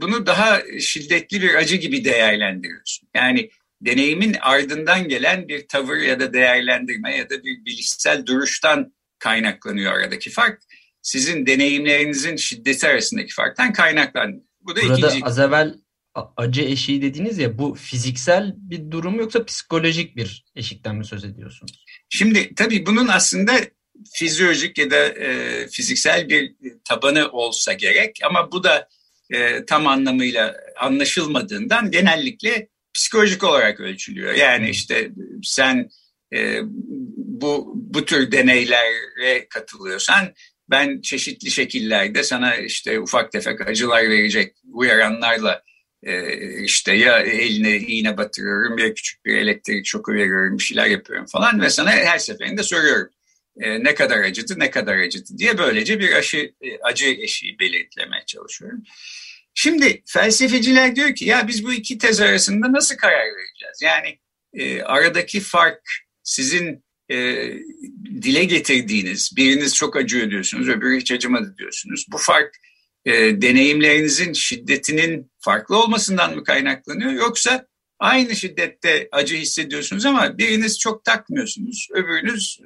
bunu 0.00 0.26
daha 0.26 0.62
şiddetli 0.80 1.42
bir 1.42 1.54
acı 1.54 1.76
gibi 1.76 2.04
değerlendiriyorsun. 2.04 3.08
Yani 3.14 3.50
deneyimin 3.80 4.36
ardından 4.40 5.08
gelen 5.08 5.48
bir 5.48 5.68
tavır 5.68 5.96
ya 5.96 6.20
da 6.20 6.32
değerlendirme 6.32 7.16
ya 7.16 7.30
da 7.30 7.44
bir 7.44 7.64
bilişsel 7.64 8.26
duruştan 8.26 8.92
kaynaklanıyor 9.18 9.92
aradaki 9.92 10.30
fark. 10.30 10.62
Sizin 11.02 11.46
deneyimlerinizin 11.46 12.36
şiddeti 12.36 12.88
arasındaki 12.88 13.34
farktan 13.34 13.72
kaynaklanıyor. 13.72 14.42
Bu 14.60 14.76
da 14.76 14.82
Burada 14.82 15.08
ikinci... 15.08 15.24
az 15.24 15.38
evvel 15.38 15.74
acı 16.36 16.62
eşiği 16.62 17.02
dediniz 17.02 17.38
ya 17.38 17.58
bu 17.58 17.74
fiziksel 17.74 18.54
bir 18.56 18.90
durum 18.90 19.18
yoksa 19.18 19.44
psikolojik 19.44 20.16
bir 20.16 20.44
eşikten 20.56 20.96
mi 20.96 21.04
söz 21.04 21.24
ediyorsunuz? 21.24 21.84
Şimdi 22.08 22.54
tabii 22.54 22.86
bunun 22.86 23.08
aslında 23.08 23.52
fizyolojik 24.14 24.78
ya 24.78 24.90
da 24.90 25.08
e, 25.08 25.68
fiziksel 25.68 26.28
bir 26.28 26.54
tabanı 26.84 27.30
olsa 27.30 27.72
gerek 27.72 28.18
ama 28.24 28.52
bu 28.52 28.64
da 28.64 28.88
e, 29.30 29.64
tam 29.64 29.86
anlamıyla 29.86 30.56
anlaşılmadığından 30.80 31.90
genellikle 31.90 32.68
psikolojik 32.94 33.44
olarak 33.44 33.80
ölçülüyor. 33.80 34.34
Yani 34.34 34.70
işte 34.70 35.10
sen 35.42 35.90
e, 36.34 36.60
bu 37.16 37.72
bu 37.74 38.04
tür 38.04 38.32
deneylere 38.32 39.48
katılıyorsan 39.48 40.34
ben 40.70 41.00
çeşitli 41.00 41.50
şekillerde 41.50 42.22
sana 42.22 42.56
işte 42.56 43.00
ufak 43.00 43.32
tefek 43.32 43.68
acılar 43.68 44.10
verecek 44.10 44.54
uyaranlarla 44.72 45.62
e, 46.02 46.62
işte 46.62 46.94
ya 46.94 47.18
eline 47.18 47.76
iğne 47.76 48.16
batırıyorum 48.16 48.78
ya 48.78 48.94
küçük 48.94 49.24
bir 49.24 49.36
elektrik 49.36 49.86
şoku 49.86 50.12
veriyorum 50.12 50.58
bir 50.58 50.62
şeyler 50.62 50.86
yapıyorum 50.86 51.26
falan 51.26 51.60
ve 51.60 51.70
sana 51.70 51.90
her 51.90 52.18
seferinde 52.18 52.62
soruyorum 52.62 53.10
e, 53.60 53.84
ne 53.84 53.94
kadar 53.94 54.18
acıdı 54.18 54.54
ne 54.58 54.70
kadar 54.70 54.98
acıdı 54.98 55.38
diye 55.38 55.58
böylece 55.58 56.00
bir 56.00 56.12
aşı 56.12 56.52
e, 56.60 56.78
acı 56.82 57.06
eşiği 57.06 57.58
belirtlemeye 57.58 58.22
çalışıyorum. 58.26 58.82
Şimdi 59.54 60.02
felsefeciler 60.06 60.96
diyor 60.96 61.14
ki 61.14 61.24
ya 61.24 61.48
biz 61.48 61.64
bu 61.64 61.72
iki 61.72 61.98
tez 61.98 62.20
arasında 62.20 62.72
nasıl 62.72 62.96
karar 62.96 63.24
vereceğiz? 63.24 63.82
Yani 63.82 64.18
e, 64.52 64.82
aradaki 64.82 65.40
fark 65.40 65.80
sizin 66.28 66.84
e, 67.10 67.16
dile 68.22 68.44
getirdiğiniz, 68.44 69.30
biriniz 69.36 69.74
çok 69.74 69.96
acıyor 69.96 70.30
diyorsunuz, 70.30 70.68
öbürü 70.68 71.00
hiç 71.00 71.12
acımadı 71.12 71.54
diyorsunuz. 71.58 72.06
Bu 72.12 72.18
fark 72.18 72.56
e, 73.04 73.12
deneyimlerinizin 73.42 74.32
şiddetinin 74.32 75.30
farklı 75.40 75.82
olmasından 75.82 76.34
mı 76.34 76.44
kaynaklanıyor 76.44 77.12
yoksa 77.12 77.66
aynı 77.98 78.36
şiddette 78.36 79.08
acı 79.12 79.36
hissediyorsunuz 79.36 80.06
ama 80.06 80.38
biriniz 80.38 80.78
çok 80.78 81.04
takmıyorsunuz, 81.04 81.88
öbürünüz 81.92 82.60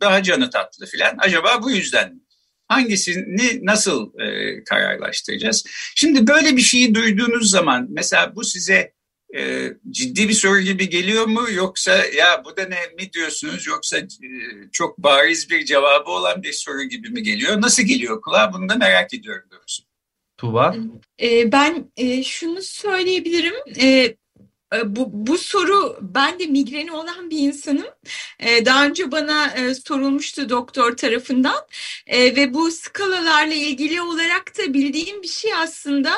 daha 0.00 0.22
canı 0.22 0.50
tatlı 0.50 0.86
filan. 0.86 1.14
Acaba 1.18 1.62
bu 1.62 1.70
yüzden 1.70 2.14
mi? 2.14 2.20
Hangisini 2.68 3.66
nasıl 3.66 4.18
e, 4.18 4.64
kararlaştıracağız? 4.64 5.64
Şimdi 5.96 6.26
böyle 6.26 6.56
bir 6.56 6.62
şeyi 6.62 6.94
duyduğunuz 6.94 7.50
zaman 7.50 7.86
mesela 7.90 8.36
bu 8.36 8.44
size 8.44 8.92
e, 9.36 9.72
ciddi 9.90 10.28
bir 10.28 10.34
soru 10.34 10.60
gibi 10.60 10.88
geliyor 10.88 11.26
mu 11.26 11.46
yoksa 11.50 12.04
ya 12.16 12.42
bu 12.44 12.56
da 12.56 12.62
ne 12.62 13.04
mi 13.04 13.12
diyorsunuz 13.12 13.66
yoksa 13.66 13.98
e, 13.98 14.06
çok 14.72 14.98
bariz 14.98 15.50
bir 15.50 15.64
cevabı 15.64 16.10
olan 16.10 16.42
bir 16.42 16.52
soru 16.52 16.82
gibi 16.82 17.10
mi 17.10 17.22
geliyor? 17.22 17.60
Nasıl 17.60 17.82
geliyor 17.82 18.20
kulağa 18.20 18.52
bunu 18.52 18.68
da 18.68 18.74
merak 18.74 19.14
ediyorum 19.14 19.48
doğrusu. 19.50 19.82
Tuba? 20.36 20.76
E, 21.22 21.52
ben 21.52 21.90
e, 21.96 22.22
şunu 22.22 22.62
söyleyebilirim. 22.62 23.54
E, 23.80 24.16
e, 24.74 24.96
bu, 24.96 25.08
bu 25.12 25.38
soru 25.38 25.98
ben 26.00 26.38
de 26.38 26.46
migreni 26.46 26.92
olan 26.92 27.30
bir 27.30 27.38
insanım. 27.38 27.86
E, 28.40 28.66
daha 28.66 28.86
önce 28.86 29.12
bana 29.12 29.46
e, 29.46 29.74
sorulmuştu 29.74 30.48
doktor 30.48 30.96
tarafından 30.96 31.66
ve 32.12 32.54
bu 32.54 32.70
skalalarla 32.70 33.54
ilgili 33.54 34.02
olarak 34.02 34.58
da 34.58 34.74
bildiğim 34.74 35.22
bir 35.22 35.28
şey 35.28 35.54
aslında 35.54 36.12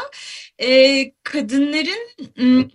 kadınların 1.22 2.70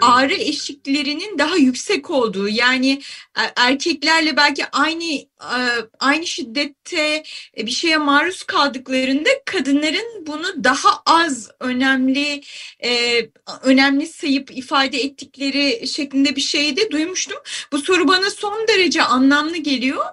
ağrı 0.00 0.34
eşiklerinin 0.34 1.38
daha 1.38 1.56
yüksek 1.56 2.10
olduğu 2.10 2.48
yani 2.48 3.02
e, 3.38 3.42
erkeklerle 3.56 4.36
belki 4.36 4.66
aynı 4.66 5.04
e, 5.04 5.60
aynı 6.00 6.26
şiddette 6.26 7.22
bir 7.56 7.70
şeye 7.70 7.96
maruz 7.96 8.42
kaldıklarında 8.42 9.28
kadınların 9.44 10.26
bunu 10.26 10.64
daha 10.64 11.02
az 11.06 11.50
önemli 11.60 12.40
e, 12.84 13.20
önemli 13.62 14.06
sayıp 14.06 14.56
ifade 14.56 15.00
ettikleri 15.00 15.88
şeklinde 15.88 16.36
bir 16.36 16.40
şey 16.40 16.76
de 16.76 16.90
duymuştum. 16.90 17.38
Bu 17.72 17.78
soru 17.78 18.08
bana 18.08 18.30
son 18.30 18.68
derece 18.68 19.02
anlamlı 19.02 19.56
geliyor. 19.56 20.04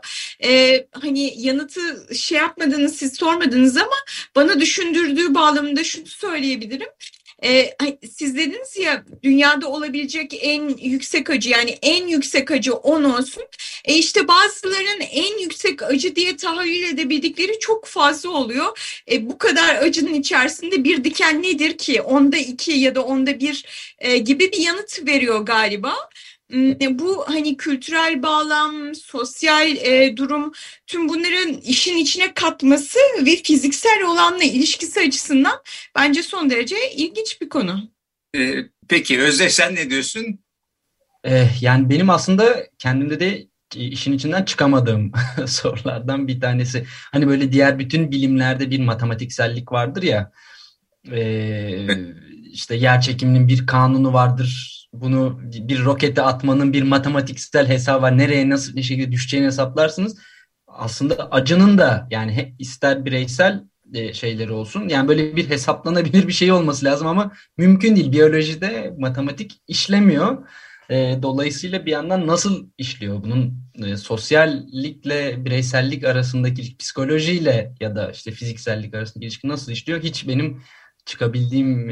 Hani 1.02 1.34
yanıtı 1.42 2.16
şey 2.16 2.38
yapmadınız 2.38 2.96
siz 2.96 3.14
sormadınız 3.18 3.78
ama 3.78 3.96
bana 4.36 4.60
düşündürdüğü 4.60 5.34
bağlamında 5.36 5.84
şunu 5.84 6.08
söyleyebilirim. 6.08 6.90
E, 7.44 7.76
siz 8.12 8.36
dediniz 8.38 8.78
ya 8.78 9.04
dünyada 9.24 9.68
olabilecek 9.68 10.40
en 10.42 10.68
yüksek 10.78 11.30
acı 11.30 11.50
yani 11.50 11.78
en 11.82 12.08
yüksek 12.08 12.52
acı 12.52 12.74
10 12.74 13.04
olsun. 13.04 13.44
E 13.86 13.96
işte 13.96 14.28
bazılarının 14.28 15.06
en 15.12 15.42
yüksek 15.42 15.84
acı 15.84 16.16
diye 16.16 16.38
tahayyül 16.38 16.84
edebildikleri 16.84 17.60
çok 17.60 17.86
fazla 17.86 18.30
oluyor. 18.30 19.00
E, 19.12 19.30
bu 19.30 19.38
kadar 19.38 19.76
acının 19.76 20.14
içerisinde 20.14 20.84
bir 20.84 21.04
diken 21.04 21.44
nedir 21.44 21.78
ki? 21.78 22.02
Onda 22.02 22.38
iki 22.38 22.72
ya 22.72 22.96
da 22.96 23.02
onda 23.02 23.40
bir 23.40 23.66
e, 24.00 24.18
gibi 24.18 24.52
bir 24.52 24.60
yanıt 24.60 25.08
veriyor 25.08 25.40
galiba. 25.40 25.94
Hmm, 26.52 27.00
bu 27.00 27.24
hani 27.28 27.58
kültürel 27.58 28.24
bağlam, 28.24 28.96
sosyal 28.96 29.76
e, 29.76 30.18
durum 30.18 30.52
tüm 30.88 31.10
bunların 31.10 31.54
işin 31.54 31.98
içine 31.98 32.34
katması 32.34 33.00
ve 33.26 33.36
fiziksel 33.36 34.04
olanla 34.04 34.44
ilişkisi 34.44 35.00
açısından 35.00 35.62
bence 35.96 36.24
son 36.24 36.50
derece 36.50 36.76
ilginç 36.96 37.42
bir 37.42 37.50
konu. 37.50 37.92
Ee, 38.36 38.56
peki 38.88 39.20
Özde 39.20 39.50
sen 39.50 39.76
ne 39.76 39.90
diyorsun? 39.90 40.40
Ee, 41.24 41.48
yani 41.62 41.90
benim 41.90 42.10
aslında 42.10 42.68
kendimde 42.78 43.20
de 43.20 43.48
işin 43.76 44.14
içinden 44.14 44.44
çıkamadığım 44.44 45.12
sorulardan 45.48 46.28
bir 46.28 46.42
tanesi. 46.42 46.86
Hani 47.12 47.28
böyle 47.28 47.52
diğer 47.52 47.80
bütün 47.80 48.12
bilimlerde 48.12 48.72
bir 48.72 48.80
matematiksellik 48.80 49.72
vardır 49.72 50.04
ya. 50.04 50.32
E, 51.12 51.88
işte 52.52 52.76
yer 52.76 53.02
çekiminin 53.02 53.48
bir 53.48 53.66
kanunu 53.66 54.14
vardır 54.14 54.81
bunu 54.94 55.40
bir 55.44 55.86
rokete 55.86 56.22
atmanın 56.22 56.74
bir 56.74 56.84
matematiksel 56.84 57.68
hesabı 57.68 58.02
var. 58.02 58.18
Nereye 58.18 58.50
nasıl 58.50 58.76
bir 58.76 58.84
şekilde 58.84 59.12
düşeceğini 59.12 59.48
hesaplarsınız. 59.48 60.18
Aslında 60.68 61.32
acının 61.32 61.78
da 61.78 62.08
yani 62.12 62.56
ister 62.60 63.06
bireysel 63.06 63.64
e, 63.94 64.14
şeyleri 64.14 64.52
olsun. 64.52 64.90
Yani 64.90 65.08
böyle 65.08 65.36
bir 65.36 65.50
hesaplanabilir 65.50 66.28
bir 66.28 66.34
şey 66.34 66.52
olması 66.52 66.86
lazım 66.86 67.08
ama 67.08 67.32
mümkün 67.58 67.96
değil. 67.96 68.12
Biyolojide 68.12 68.94
matematik 69.00 69.62
işlemiyor. 69.68 70.48
E, 70.90 71.20
dolayısıyla 71.22 71.86
bir 71.86 71.92
yandan 71.92 72.28
nasıl 72.28 72.70
işliyor? 72.78 73.24
Bunun 73.24 73.64
e, 73.86 73.98
sosyallikle 73.98 75.46
bireysellik 75.46 76.04
arasındaki 76.04 76.78
psikolojiyle 76.78 77.74
ya 77.80 77.96
da 77.96 78.12
işte 78.12 78.32
fiziksellik 78.32 78.94
arasındaki 78.94 79.26
ilişki 79.26 79.48
nasıl 79.48 79.72
işliyor? 79.72 80.04
Hiç 80.04 80.28
benim 80.28 80.62
çıkabildiğim 81.06 81.90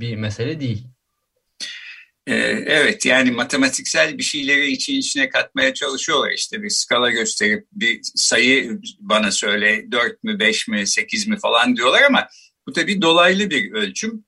bir 0.00 0.16
mesele 0.16 0.60
değil. 0.60 0.88
Ee, 2.28 2.64
evet 2.66 3.06
yani 3.06 3.30
matematiksel 3.30 4.18
bir 4.18 4.22
şeyleri 4.22 4.72
için 4.72 4.94
içine 4.94 5.28
katmaya 5.28 5.74
çalışıyorlar 5.74 6.32
işte 6.32 6.62
bir 6.62 6.70
skala 6.70 7.10
gösterip 7.10 7.66
bir 7.72 8.00
sayı 8.14 8.80
bana 8.98 9.30
söyle 9.30 9.92
4 9.92 10.24
mü 10.24 10.38
5 10.38 10.68
mi 10.68 10.86
8 10.86 11.28
mi 11.28 11.38
falan 11.38 11.76
diyorlar 11.76 12.02
ama 12.02 12.28
bu 12.66 12.72
tabii 12.72 13.02
dolaylı 13.02 13.50
bir 13.50 13.72
ölçüm. 13.72 14.24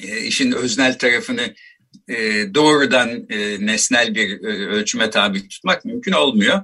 E, 0.00 0.20
işin 0.20 0.52
öznel 0.52 0.98
tarafını 0.98 1.54
e, 2.08 2.14
doğrudan 2.54 3.26
e, 3.30 3.66
nesnel 3.66 4.14
bir 4.14 4.30
e, 4.44 4.66
ölçüme 4.66 5.10
tabi 5.10 5.48
tutmak 5.48 5.84
mümkün 5.84 6.12
olmuyor. 6.12 6.62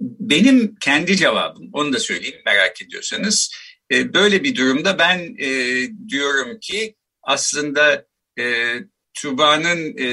Benim 0.00 0.74
kendi 0.80 1.16
cevabım 1.16 1.70
onu 1.72 1.92
da 1.92 1.98
söyleyeyim 1.98 2.42
merak 2.46 2.82
ediyorsanız 2.82 3.54
böyle 3.92 4.44
bir 4.44 4.56
durumda 4.56 4.98
ben 4.98 5.36
diyorum 6.08 6.60
ki 6.60 6.96
aslında 7.22 8.06
Tuba'nın 9.14 9.96
e, 9.98 10.06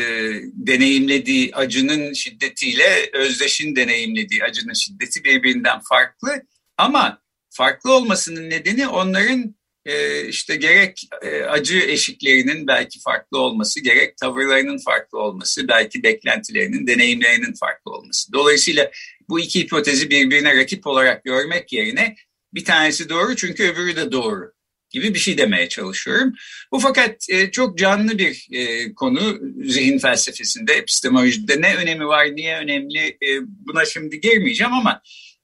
deneyimlediği 0.54 1.56
acının 1.56 2.14
şiddetiyle 2.14 3.10
Özdeş'in 3.14 3.76
deneyimlediği 3.76 4.44
acının 4.44 4.74
şiddeti 4.74 5.24
birbirinden 5.24 5.80
farklı. 5.90 6.42
Ama 6.78 7.22
farklı 7.50 7.94
olmasının 7.94 8.50
nedeni 8.50 8.88
onların 8.88 9.56
e, 9.86 10.26
işte 10.28 10.56
gerek 10.56 11.02
e, 11.22 11.42
acı 11.42 11.80
eşiklerinin 11.80 12.68
belki 12.68 13.00
farklı 13.02 13.38
olması, 13.38 13.80
gerek 13.80 14.18
tavırlarının 14.18 14.78
farklı 14.78 15.20
olması, 15.20 15.68
belki 15.68 16.04
beklentilerinin, 16.04 16.88
deneyimlerinin 16.88 17.54
farklı 17.54 17.92
olması. 17.92 18.34
Dolayısıyla 18.34 18.92
bu 19.30 19.40
iki 19.40 19.60
hipotezi 19.60 20.10
birbirine 20.10 20.56
rakip 20.56 20.88
olarak 20.88 21.24
görmek 21.24 21.74
yerine 21.74 22.16
bir 22.54 22.66
tanesi 22.66 23.10
doğru 23.10 23.36
çünkü 23.36 23.64
öbürü 23.64 23.96
de 23.96 24.12
doğru 24.12 24.54
gibi 24.90 25.14
bir 25.14 25.20
şey 25.20 25.38
demeye 25.38 25.70
çalışıyorum. 25.70 26.34
Bu 26.72 26.80
fakat 26.80 27.30
e, 27.30 27.52
çok 27.52 27.78
canlı 27.78 28.18
bir 28.18 28.48
e, 28.52 28.94
konu 28.94 29.40
zihin 29.64 30.00
felsefesinde, 30.00 30.74
epistemolojide 30.74 31.62
ne 31.62 31.76
önemi 31.76 32.08
var, 32.08 32.36
niye 32.36 32.58
önemli 32.58 33.08
e, 33.08 33.28
buna 33.42 33.86
şimdi 33.86 34.22
girmeyeceğim 34.22 34.74
ama 34.74 35.02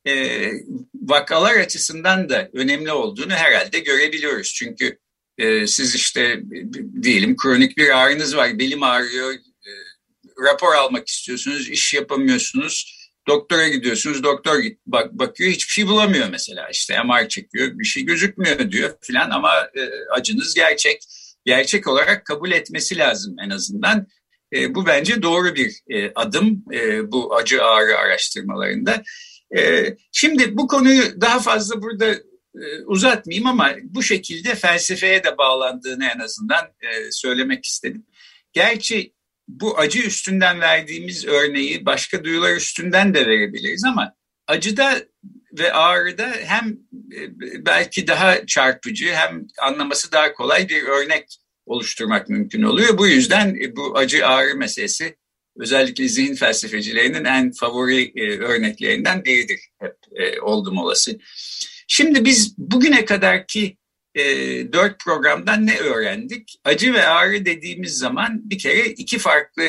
e, 0.07 0.51
vakalar 0.93 1.55
açısından 1.55 2.29
da 2.29 2.49
önemli 2.53 2.91
olduğunu 2.91 3.33
herhalde 3.33 3.79
görebiliyoruz. 3.79 4.53
Çünkü 4.53 4.99
e, 5.37 5.67
siz 5.67 5.95
işte 5.95 6.41
diyelim 7.01 7.35
kronik 7.35 7.77
bir 7.77 7.97
ağrınız 7.97 8.35
var, 8.35 8.59
belim 8.59 8.83
ağrıyor, 8.83 9.33
e, 9.33 9.71
rapor 10.43 10.75
almak 10.75 11.07
istiyorsunuz, 11.07 11.69
iş 11.69 11.93
yapamıyorsunuz 11.93 13.04
Doktora 13.27 13.67
gidiyorsunuz, 13.67 14.23
doktor 14.23 14.63
bak, 14.85 15.13
bakıyor 15.13 15.51
hiçbir 15.51 15.71
şey 15.71 15.87
bulamıyor 15.87 16.29
mesela. 16.31 16.69
işte 16.69 17.03
MR 17.03 17.29
çekiyor, 17.29 17.79
bir 17.79 17.85
şey 17.85 18.03
gözükmüyor 18.03 18.71
diyor 18.71 18.93
filan 19.01 19.29
ama 19.29 19.53
e, 19.75 19.89
acınız 20.11 20.53
gerçek. 20.53 21.01
Gerçek 21.45 21.87
olarak 21.87 22.25
kabul 22.25 22.51
etmesi 22.51 22.97
lazım 22.97 23.35
en 23.45 23.49
azından. 23.49 24.07
E, 24.53 24.75
bu 24.75 24.85
bence 24.85 25.21
doğru 25.21 25.55
bir 25.55 25.79
e, 25.89 26.11
adım 26.15 26.63
e, 26.73 27.11
bu 27.11 27.35
acı 27.35 27.63
ağrı 27.63 27.97
araştırmalarında. 27.97 29.03
E, 29.57 29.85
şimdi 30.11 30.57
bu 30.57 30.67
konuyu 30.67 31.21
daha 31.21 31.39
fazla 31.39 31.81
burada 31.81 32.05
e, 32.55 32.83
uzatmayayım 32.85 33.47
ama 33.47 33.71
bu 33.83 34.03
şekilde 34.03 34.55
felsefeye 34.55 35.23
de 35.23 35.37
bağlandığını 35.37 36.05
en 36.15 36.19
azından 36.19 36.65
e, 36.65 37.11
söylemek 37.11 37.65
istedim. 37.65 38.05
Gerçi 38.53 39.14
bu 39.47 39.79
acı 39.79 39.99
üstünden 39.99 40.61
verdiğimiz 40.61 41.25
örneği 41.25 41.85
başka 41.85 42.23
duyular 42.23 42.55
üstünden 42.55 43.13
de 43.13 43.27
verebiliriz 43.27 43.83
ama 43.83 44.15
acıda 44.47 45.01
ve 45.59 45.73
ağrıda 45.73 46.31
hem 46.43 46.69
e, 47.15 47.19
belki 47.65 48.07
daha 48.07 48.45
çarpıcı 48.45 49.13
hem 49.13 49.47
anlaması 49.61 50.11
daha 50.11 50.33
kolay 50.33 50.69
bir 50.69 50.83
örnek 50.83 51.39
oluşturmak 51.65 52.29
mümkün 52.29 52.63
oluyor. 52.63 52.97
Bu 52.97 53.07
yüzden 53.07 53.57
e, 53.61 53.75
bu 53.75 53.97
acı 53.97 54.27
ağrı 54.27 54.55
meselesi 54.55 55.15
özellikle 55.57 56.07
zihin 56.07 56.35
felsefecilerinin 56.35 57.25
en 57.25 57.51
favori 57.51 58.11
e, 58.15 58.39
örneklerinden 58.39 59.25
biridir 59.25 59.59
hep 59.79 59.95
oldum 60.41 60.77
olası. 60.77 61.19
Şimdi 61.87 62.25
biz 62.25 62.57
bugüne 62.57 63.05
kadarki 63.05 63.77
e, 64.15 64.23
dört 64.73 64.99
programdan 64.99 65.67
ne 65.67 65.77
öğrendik? 65.77 66.59
Acı 66.63 66.93
ve 66.93 67.07
ağrı 67.07 67.45
dediğimiz 67.45 67.97
zaman 67.97 68.49
bir 68.49 68.57
kere 68.57 68.85
iki 68.85 69.17
farklı 69.17 69.63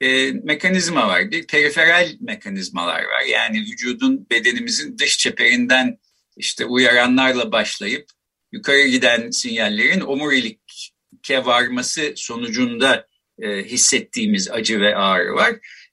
e, 0.00 0.32
mekanizma 0.32 1.08
var. 1.08 1.30
Bir 1.30 1.46
periferal 1.46 2.08
mekanizmalar 2.20 3.02
var. 3.04 3.22
Yani 3.30 3.60
vücudun 3.60 4.26
bedenimizin 4.30 4.98
dış 4.98 5.18
çeperinden 5.18 5.98
işte 6.36 6.64
uyaranlarla 6.64 7.52
başlayıp 7.52 8.06
yukarı 8.52 8.86
giden 8.86 9.30
sinyallerin 9.30 10.00
omurilikke 10.00 11.44
varması 11.44 12.12
sonucunda 12.16 13.06
e, 13.42 13.64
hissettiğimiz 13.64 14.50
acı 14.50 14.80
ve 14.80 14.96
ağrı 14.96 15.34
var. 15.34 15.50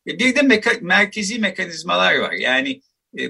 E, 0.07 0.19
bir 0.19 0.35
de 0.35 0.39
meka- 0.39 0.81
merkezi 0.81 1.39
mekanizmalar 1.39 2.15
var. 2.15 2.31
Yani 2.31 2.81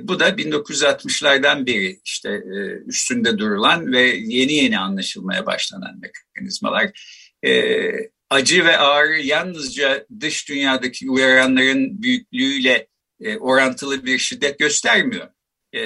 bu 0.02 0.20
da 0.20 0.30
1960'lardan 0.30 1.66
beri 1.66 2.00
işte 2.06 2.30
e, 2.30 2.58
üstünde 2.88 3.38
durulan 3.38 3.92
ve 3.92 4.02
yeni 4.08 4.54
yeni 4.54 4.80
anlaşılmaya 4.80 5.46
başlanan 5.46 6.02
mekanizmalar. 6.02 6.92
E, 7.46 7.92
acı 8.30 8.66
ve 8.66 8.78
ağrı 8.78 9.22
yalnızca 9.22 10.06
dış 10.20 10.50
dünyadaki 10.50 11.10
uyaranların 11.10 12.02
büyüklüğüyle 12.02 12.88
e, 13.22 13.38
orantılı 13.38 14.06
bir 14.06 14.18
şiddet 14.18 14.60
göstermiyor. 14.60 15.28
E, 15.76 15.82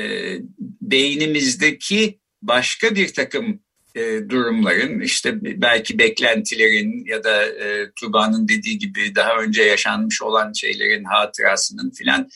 beynimizdeki 0.81 2.19
başka 2.41 2.95
bir 2.95 3.13
takım 3.13 3.59
e, 3.95 4.29
durumların 4.29 4.99
işte 4.99 5.61
belki 5.61 5.99
beklentilerin 5.99 7.05
ya 7.05 7.23
da 7.23 7.45
e, 7.45 7.91
Tuba'nın 7.95 8.47
dediği 8.47 8.77
gibi 8.77 9.15
daha 9.15 9.37
önce 9.37 9.63
yaşanmış 9.63 10.21
olan 10.21 10.53
şeylerin 10.53 11.03
hatırasının 11.03 11.91
filan 11.91 12.29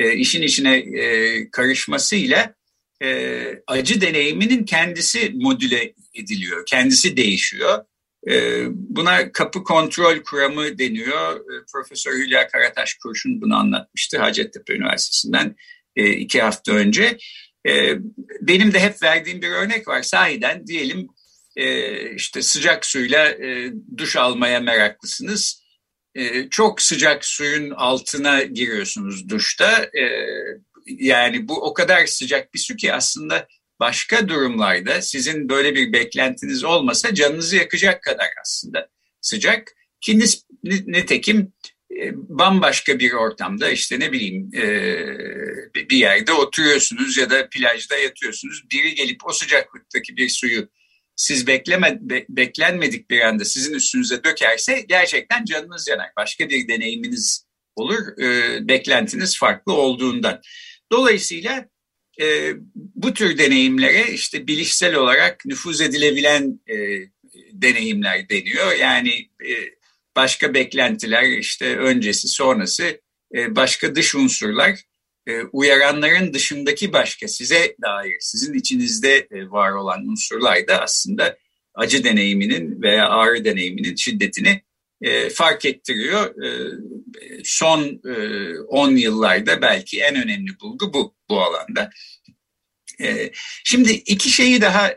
e, 0.00 0.12
işin 0.12 0.42
içine 0.42 0.76
e, 0.76 1.50
karışmasıyla 1.50 2.54
e, 3.02 3.42
acı 3.66 4.00
deneyiminin 4.00 4.64
kendisi 4.64 5.32
modüle 5.34 5.94
ediliyor, 6.14 6.66
kendisi 6.66 7.16
değişiyor. 7.16 7.84
E, 8.30 8.64
buna 8.70 9.32
kapı 9.32 9.64
kontrol 9.64 10.18
kuramı 10.22 10.78
deniyor. 10.78 11.36
E, 11.36 11.64
Profesör 11.72 12.12
Hülya 12.12 12.48
Karataş 12.48 12.94
Kurşun 12.94 13.40
bunu 13.40 13.56
anlatmıştı 13.56 14.18
Hacettepe 14.18 14.74
Üniversitesi'nden 14.74 15.56
e, 15.96 16.10
iki 16.10 16.42
hafta 16.42 16.72
önce. 16.72 17.18
E, 17.68 17.96
benim 18.40 18.72
de 18.72 18.80
hep 18.80 19.02
verdiğim 19.02 19.42
bir 19.42 19.50
örnek 19.50 19.88
var. 19.88 20.02
Sahiden 20.02 20.66
diyelim 20.66 21.08
e, 21.56 22.14
işte 22.14 22.42
sıcak 22.42 22.86
suyla 22.86 23.28
e, 23.28 23.72
duş 23.96 24.16
almaya 24.16 24.60
meraklısınız 24.60 25.59
e, 26.14 26.48
çok 26.50 26.82
sıcak 26.82 27.24
suyun 27.24 27.70
altına 27.70 28.42
giriyorsunuz 28.42 29.28
duşta. 29.28 29.82
E, 29.82 30.04
yani 30.86 31.48
bu 31.48 31.62
o 31.62 31.74
kadar 31.74 32.06
sıcak 32.06 32.54
bir 32.54 32.58
su 32.58 32.76
ki 32.76 32.92
aslında 32.92 33.48
başka 33.80 34.28
durumlarda 34.28 35.02
sizin 35.02 35.48
böyle 35.48 35.74
bir 35.74 35.92
beklentiniz 35.92 36.64
olmasa 36.64 37.14
canınızı 37.14 37.56
yakacak 37.56 38.02
kadar 38.02 38.28
aslında 38.42 38.88
sıcak. 39.20 39.76
Ki 40.00 40.18
nitekim 40.62 41.52
e, 41.90 42.12
bambaşka 42.14 42.98
bir 42.98 43.12
ortamda 43.12 43.70
işte 43.70 44.00
ne 44.00 44.12
bileyim 44.12 44.50
e, 44.54 44.64
bir 45.74 45.96
yerde 45.96 46.32
oturuyorsunuz 46.32 47.16
ya 47.16 47.30
da 47.30 47.48
plajda 47.48 47.96
yatıyorsunuz. 47.96 48.64
Biri 48.70 48.94
gelip 48.94 49.26
o 49.26 49.32
sıcaklıktaki 49.32 50.16
bir 50.16 50.28
suyu 50.28 50.68
siz 51.20 51.46
bekleme, 51.46 51.98
be, 52.00 52.24
beklenmedik 52.28 53.10
bir 53.10 53.20
anda 53.20 53.44
sizin 53.44 53.74
üstünüze 53.74 54.24
dökerse 54.24 54.84
gerçekten 54.88 55.44
canınız 55.44 55.88
yanar. 55.88 56.10
Başka 56.16 56.48
bir 56.48 56.68
deneyiminiz 56.68 57.46
olur, 57.76 58.18
e, 58.22 58.58
beklentiniz 58.68 59.38
farklı 59.38 59.72
olduğundan. 59.72 60.40
Dolayısıyla 60.92 61.68
e, 62.20 62.52
bu 62.74 63.14
tür 63.14 63.38
deneyimlere 63.38 64.12
işte 64.12 64.46
bilişsel 64.46 64.94
olarak 64.94 65.46
nüfuz 65.46 65.80
edilebilen 65.80 66.60
e, 66.68 66.76
deneyimler 67.52 68.28
deniyor. 68.28 68.72
Yani 68.72 69.30
e, 69.48 69.54
başka 70.16 70.54
beklentiler 70.54 71.38
işte 71.38 71.76
öncesi 71.76 72.28
sonrası 72.28 73.00
e, 73.34 73.56
başka 73.56 73.94
dış 73.94 74.14
unsurlar 74.14 74.80
e, 75.26 75.42
uyaranların 75.42 76.34
dışındaki 76.34 76.92
başka 76.92 77.28
size 77.28 77.76
dair, 77.82 78.16
sizin 78.20 78.54
içinizde 78.54 79.28
e, 79.30 79.50
var 79.50 79.72
olan 79.72 80.08
unsurlar 80.08 80.68
da 80.68 80.82
aslında 80.82 81.36
acı 81.74 82.04
deneyiminin 82.04 82.82
veya 82.82 83.08
ağrı 83.08 83.44
deneyiminin 83.44 83.96
şiddetini 83.96 84.62
e, 85.02 85.30
fark 85.30 85.64
ettiriyor. 85.64 86.34
son 87.44 88.00
10 88.68 88.96
yıllarda 88.96 89.62
belki 89.62 90.00
en 90.00 90.14
önemli 90.14 90.60
bulgu 90.60 90.92
bu 90.94 91.14
bu 91.28 91.40
alanda. 91.40 91.90
şimdi 93.64 93.92
iki 93.92 94.30
şeyi 94.30 94.60
daha 94.60 94.94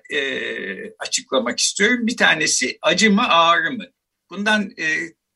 açıklamak 0.99 1.59
istiyorum. 1.59 2.07
Bir 2.07 2.17
tanesi 2.17 2.77
acı 2.81 3.11
mı 3.11 3.29
ağrı 3.29 3.71
mı? 3.71 3.85
Bundan 4.29 4.71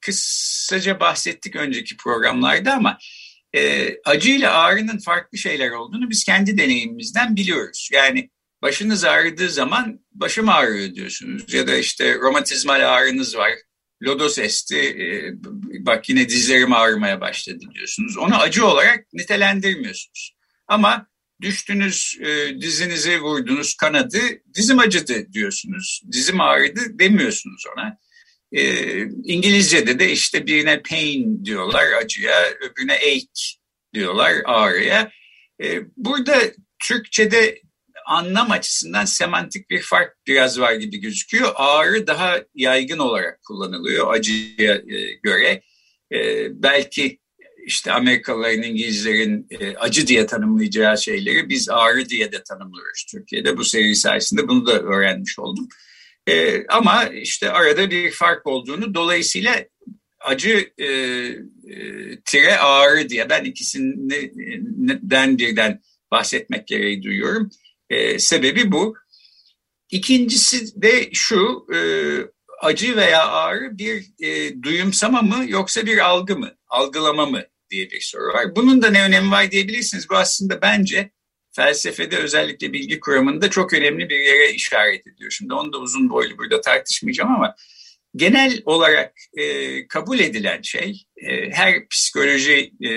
kısaca 0.02 1.00
bahsettik 1.00 1.56
önceki 1.56 1.98
programlarda 1.98 2.74
ama 2.74 2.92
e, 2.92 3.27
acı 4.06 4.32
ile 4.32 4.50
ağrının 4.50 4.98
farklı 4.98 5.38
şeyler 5.38 5.70
olduğunu 5.70 6.10
biz 6.10 6.24
kendi 6.24 6.58
deneyimimizden 6.58 7.36
biliyoruz. 7.36 7.90
Yani 7.94 8.30
başınız 8.62 9.04
ağrıdığı 9.04 9.50
zaman 9.50 10.00
başım 10.12 10.50
ağrıyor 10.50 10.96
diyorsunuz 10.96 11.54
ya 11.54 11.68
da 11.68 11.78
işte 11.78 12.16
romatizmal 12.16 12.94
ağrınız 12.94 13.38
var. 13.38 13.52
Lodos 14.04 14.38
esti, 14.38 14.78
e, 14.78 15.34
bak 15.86 16.10
yine 16.10 16.30
dizlerim 16.30 16.74
ağrımaya 16.74 17.22
başladı 17.22 17.66
diyorsunuz. 17.76 18.18
Onu 18.18 18.36
acı 18.36 18.66
olarak 18.66 19.14
nitelendirmiyorsunuz. 19.14 20.36
Ama 20.68 21.08
düştünüz, 21.42 22.18
e, 22.22 22.62
dizinizi 22.62 23.22
vurdunuz, 23.22 23.76
kanadı, 23.76 24.20
dizim 24.54 24.80
acıdı 24.80 25.34
diyorsunuz. 25.34 26.02
Dizim 26.12 26.42
ağrıdı 26.42 27.00
demiyorsunuz 27.00 27.64
ona. 27.76 27.98
E, 28.52 29.02
İngilizce'de 29.24 30.00
de 30.00 30.12
işte 30.12 30.48
birine 30.48 30.82
pain 30.82 31.46
diyorlar 31.46 31.86
acıya, 32.04 32.50
öbürüne 32.62 32.94
ache 32.94 33.58
diyorlar 33.94 34.34
ağrıya. 34.46 35.12
E, 35.64 35.80
burada 35.98 36.36
Türkçe'de 36.84 37.62
anlam 38.06 38.52
açısından 38.52 39.06
semantik 39.06 39.70
bir 39.70 39.82
fark 39.82 40.18
biraz 40.28 40.60
var 40.60 40.74
gibi 40.74 40.98
gözüküyor. 40.98 41.52
Ağrı 41.56 42.08
daha 42.08 42.40
yaygın 42.56 43.00
olarak 43.00 43.44
kullanılıyor 43.44 44.14
acıya 44.14 44.76
e, 44.76 45.14
göre. 45.24 45.62
E, 46.14 46.48
belki 46.64 47.20
işte 47.66 47.92
Amerikalıların, 47.92 48.64
İngilizlerin 48.64 49.48
e, 49.50 49.76
acı 49.76 50.08
diye 50.08 50.26
tanımlayacağı 50.26 50.98
şeyleri 50.98 51.50
biz 51.50 51.70
ağrı 51.70 52.10
diye 52.10 52.32
de 52.32 52.44
tanımlıyoruz 52.44 53.06
Türkiye'de. 53.12 53.58
Bu 53.58 53.66
seri 53.66 53.96
sayesinde 53.96 54.48
bunu 54.48 54.66
da 54.66 54.82
öğrenmiş 54.82 55.40
oldum. 55.40 55.68
E, 56.28 56.66
ama 56.68 57.06
işte 57.06 57.52
arada 57.52 57.92
bir 57.92 58.12
fark 58.12 58.48
olduğunu 58.48 58.94
dolayısıyla 58.94 59.66
acı 60.20 60.72
e, 60.78 60.86
e, 60.86 61.36
tire 62.26 62.58
ağrı 62.58 63.10
diye 63.10 63.30
ben 63.30 63.44
ikisinden 63.44 65.38
birden 65.38 65.82
bahsetmek 66.12 66.68
gereği 66.68 67.04
duyuyorum. 67.04 67.50
E, 67.90 68.20
sebebi 68.20 68.72
bu. 68.72 68.96
İkincisi 69.92 70.82
de 70.82 71.10
şu, 71.14 71.68
e, 71.74 71.80
acı 72.62 72.96
veya 72.96 73.28
ağrı 73.28 73.78
bir 73.78 74.06
e, 74.20 74.62
duyumsama 74.64 75.22
mı 75.22 75.46
yoksa 75.48 75.86
bir 75.86 75.98
algı 75.98 76.38
mı, 76.38 76.52
algılama 76.68 77.26
mı 77.26 77.44
diye 77.70 77.92
bir 77.92 78.02
soru 78.02 78.34
var. 78.34 78.56
Bunun 78.56 78.82
da 78.82 78.90
ne 78.90 79.04
önemi 79.04 79.32
var 79.32 79.52
diyebilirsiniz. 79.52 80.10
Bu 80.10 80.16
aslında 80.16 80.62
bence 80.62 81.12
felsefede 81.58 82.18
özellikle 82.18 82.74
bilgi 82.74 83.00
kuramında 83.00 83.50
çok 83.50 83.74
önemli 83.74 84.10
bir 84.10 84.20
yere 84.20 84.52
işaret 84.54 85.08
ediyor. 85.08 85.32
Şimdi 85.32 85.54
onu 85.54 85.74
da 85.74 85.78
uzun 85.78 86.10
boylu 86.10 86.38
burada 86.38 86.62
tartışmayacağım 86.62 87.32
ama 87.32 87.56
genel 88.16 88.62
olarak 88.66 89.14
e, 89.38 89.88
kabul 89.88 90.20
edilen 90.20 90.62
şey 90.62 91.06
e, 91.18 91.52
her 91.52 91.88
psikoloji 91.88 92.72
e, 92.82 92.90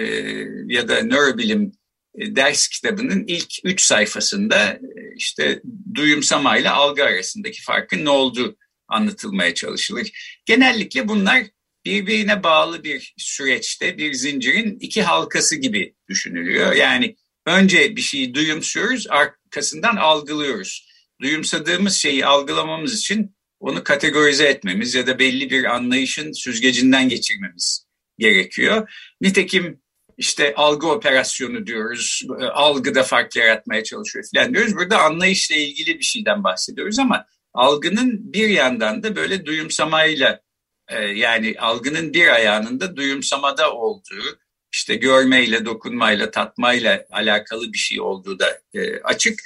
ya 0.66 0.88
da 0.88 1.02
nörobilim 1.02 1.72
e, 2.18 2.36
ders 2.36 2.68
kitabının 2.68 3.24
ilk 3.26 3.54
üç 3.64 3.80
sayfasında 3.80 4.72
e, 4.72 5.14
işte 5.16 5.62
duyumsamayla 5.94 6.74
algı 6.74 7.04
arasındaki 7.04 7.62
farkın 7.62 8.04
ne 8.04 8.10
olduğu 8.10 8.56
anlatılmaya 8.88 9.54
çalışılır. 9.54 10.40
Genellikle 10.46 11.08
bunlar 11.08 11.42
birbirine 11.84 12.42
bağlı 12.42 12.84
bir 12.84 13.14
süreçte 13.18 13.98
bir 13.98 14.12
zincirin 14.12 14.78
iki 14.80 15.02
halkası 15.02 15.56
gibi 15.56 15.94
düşünülüyor. 16.08 16.72
Yani 16.72 17.16
önce 17.46 17.96
bir 17.96 18.00
şeyi 18.00 18.34
duyumsuyoruz, 18.34 19.06
arkasından 19.10 19.96
algılıyoruz. 19.96 20.90
Duyumsadığımız 21.20 21.94
şeyi 21.94 22.26
algılamamız 22.26 22.98
için 22.98 23.36
onu 23.60 23.84
kategorize 23.84 24.44
etmemiz 24.44 24.94
ya 24.94 25.06
da 25.06 25.18
belli 25.18 25.50
bir 25.50 25.64
anlayışın 25.64 26.32
süzgecinden 26.32 27.08
geçirmemiz 27.08 27.86
gerekiyor. 28.18 28.90
Nitekim 29.20 29.80
işte 30.16 30.54
algı 30.56 30.88
operasyonu 30.88 31.66
diyoruz, 31.66 32.22
algıda 32.52 33.02
fark 33.02 33.36
yaratmaya 33.36 33.84
çalışıyor 33.84 34.24
falan 34.34 34.54
diyoruz. 34.54 34.76
Burada 34.76 35.02
anlayışla 35.02 35.56
ilgili 35.56 35.98
bir 35.98 36.04
şeyden 36.04 36.44
bahsediyoruz 36.44 36.98
ama 36.98 37.26
algının 37.54 38.32
bir 38.32 38.48
yandan 38.48 39.02
da 39.02 39.16
böyle 39.16 39.46
duyumsamayla 39.46 40.40
e, 40.88 41.02
yani 41.04 41.54
algının 41.58 42.14
bir 42.14 42.28
ayağının 42.28 42.80
da 42.80 42.96
duyumsamada 42.96 43.72
olduğu, 43.72 44.38
işte 44.72 44.94
görmeyle, 44.94 45.64
dokunmayla, 45.64 46.30
tatmayla 46.30 47.04
alakalı 47.10 47.72
bir 47.72 47.78
şey 47.78 48.00
olduğu 48.00 48.38
da 48.38 48.60
e, 48.74 49.00
açık. 49.00 49.40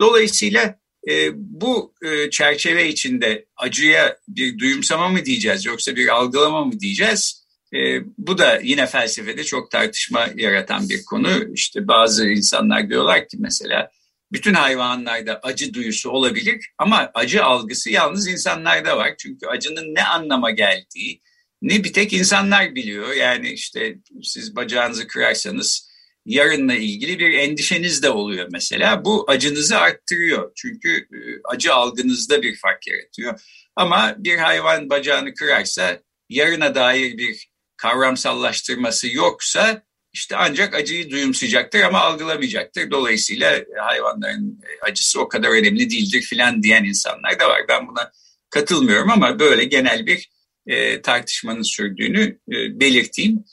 Dolayısıyla 0.00 0.78
e, 1.08 1.30
bu 1.34 1.94
e, 2.02 2.30
çerçeve 2.30 2.88
içinde 2.88 3.46
acıya 3.56 4.16
bir 4.28 4.58
duyumsama 4.58 5.08
mı 5.08 5.24
diyeceğiz 5.24 5.64
yoksa 5.64 5.96
bir 5.96 6.08
algılama 6.08 6.64
mı 6.64 6.80
diyeceğiz? 6.80 7.46
E, 7.74 8.00
bu 8.18 8.38
da 8.38 8.60
yine 8.62 8.86
felsefede 8.86 9.44
çok 9.44 9.70
tartışma 9.70 10.28
yaratan 10.36 10.88
bir 10.88 11.04
konu. 11.04 11.54
İşte 11.54 11.88
bazı 11.88 12.28
insanlar 12.28 12.90
diyorlar 12.90 13.28
ki 13.28 13.36
mesela 13.40 13.90
bütün 14.32 14.54
hayvanlarda 14.54 15.40
acı 15.42 15.74
duyusu 15.74 16.10
olabilir 16.10 16.70
ama 16.78 17.10
acı 17.14 17.44
algısı 17.44 17.90
yalnız 17.90 18.28
insanlarda 18.28 18.96
var. 18.96 19.14
Çünkü 19.18 19.46
acının 19.46 19.94
ne 19.94 20.04
anlama 20.04 20.50
geldiği 20.50 21.20
ne 21.62 21.84
bir 21.84 21.92
tek 21.92 22.12
insanlar 22.12 22.74
biliyor. 22.74 23.12
Yani 23.12 23.48
işte 23.48 23.98
siz 24.22 24.56
bacağınızı 24.56 25.06
kırarsanız 25.06 25.90
yarınla 26.26 26.74
ilgili 26.74 27.18
bir 27.18 27.32
endişeniz 27.32 28.02
de 28.02 28.10
oluyor 28.10 28.48
mesela. 28.52 29.04
Bu 29.04 29.24
acınızı 29.28 29.78
arttırıyor. 29.78 30.52
Çünkü 30.56 30.96
e, 30.98 31.18
acı 31.44 31.74
algınızda 31.74 32.42
bir 32.42 32.56
fark 32.56 32.86
yaratıyor. 32.86 33.40
Ama 33.76 34.14
bir 34.18 34.38
hayvan 34.38 34.90
bacağını 34.90 35.34
kırarsa 35.34 36.00
yarına 36.28 36.74
dair 36.74 37.18
bir 37.18 37.50
kavramsallaştırması 37.76 39.08
yoksa 39.08 39.82
işte 40.12 40.36
ancak 40.36 40.74
acıyı 40.74 41.10
duyumsayacaktır 41.10 41.80
ama 41.80 42.00
algılamayacaktır. 42.00 42.90
Dolayısıyla 42.90 43.64
hayvanların 43.80 44.60
acısı 44.82 45.20
o 45.20 45.28
kadar 45.28 45.48
önemli 45.48 45.90
değildir 45.90 46.22
filan 46.22 46.62
diyen 46.62 46.84
insanlar 46.84 47.40
da 47.40 47.48
var. 47.48 47.62
Ben 47.68 47.88
buna 47.88 48.10
katılmıyorum 48.50 49.10
ama 49.10 49.38
böyle 49.38 49.64
genel 49.64 50.06
bir 50.06 50.30
e, 50.66 51.02
tartışmanın 51.02 51.62
sürdüğünü 51.62 52.38
e, 52.48 52.80
belirteyim. 52.80 53.44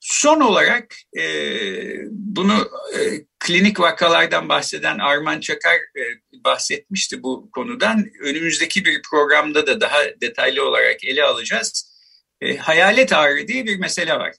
Son 0.00 0.40
olarak 0.40 0.94
e, 1.18 1.24
bunu 2.10 2.70
e, 2.94 2.98
klinik 3.38 3.80
vakalardan 3.80 4.48
bahseden 4.48 4.98
Arman 4.98 5.40
Çakar 5.40 5.74
e, 5.74 6.02
bahsetmişti 6.44 7.22
bu 7.22 7.50
konudan. 7.50 8.10
Önümüzdeki 8.20 8.84
bir 8.84 9.02
programda 9.10 9.66
da 9.66 9.80
daha 9.80 9.98
detaylı 10.20 10.68
olarak 10.68 11.04
ele 11.04 11.24
alacağız. 11.24 11.96
E, 12.40 12.56
hayalet 12.56 13.12
ağrı 13.12 13.48
diye 13.48 13.66
bir 13.66 13.76
mesele 13.76 14.12
var. 14.12 14.34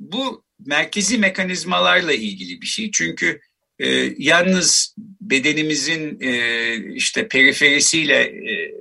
Bu 0.00 0.44
merkezi 0.66 1.18
mekanizmalarla 1.18 2.12
ilgili 2.12 2.60
bir 2.60 2.66
şey. 2.66 2.90
Çünkü 2.90 3.40
e, 3.78 3.88
yalnız 4.18 4.94
bedenimizin 5.20 6.20
e, 6.20 6.76
işte 6.94 7.28
periferisiyle 7.28 8.20
e, 8.22 8.74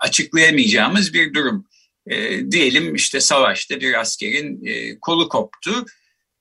açıklayamayacağımız 0.00 1.14
bir 1.14 1.34
durum. 1.34 1.66
E, 2.06 2.50
diyelim 2.50 2.94
işte 2.94 3.20
savaşta 3.20 3.80
bir 3.80 4.00
askerin 4.00 4.66
e, 4.66 4.98
kolu 5.00 5.28
koptu, 5.28 5.84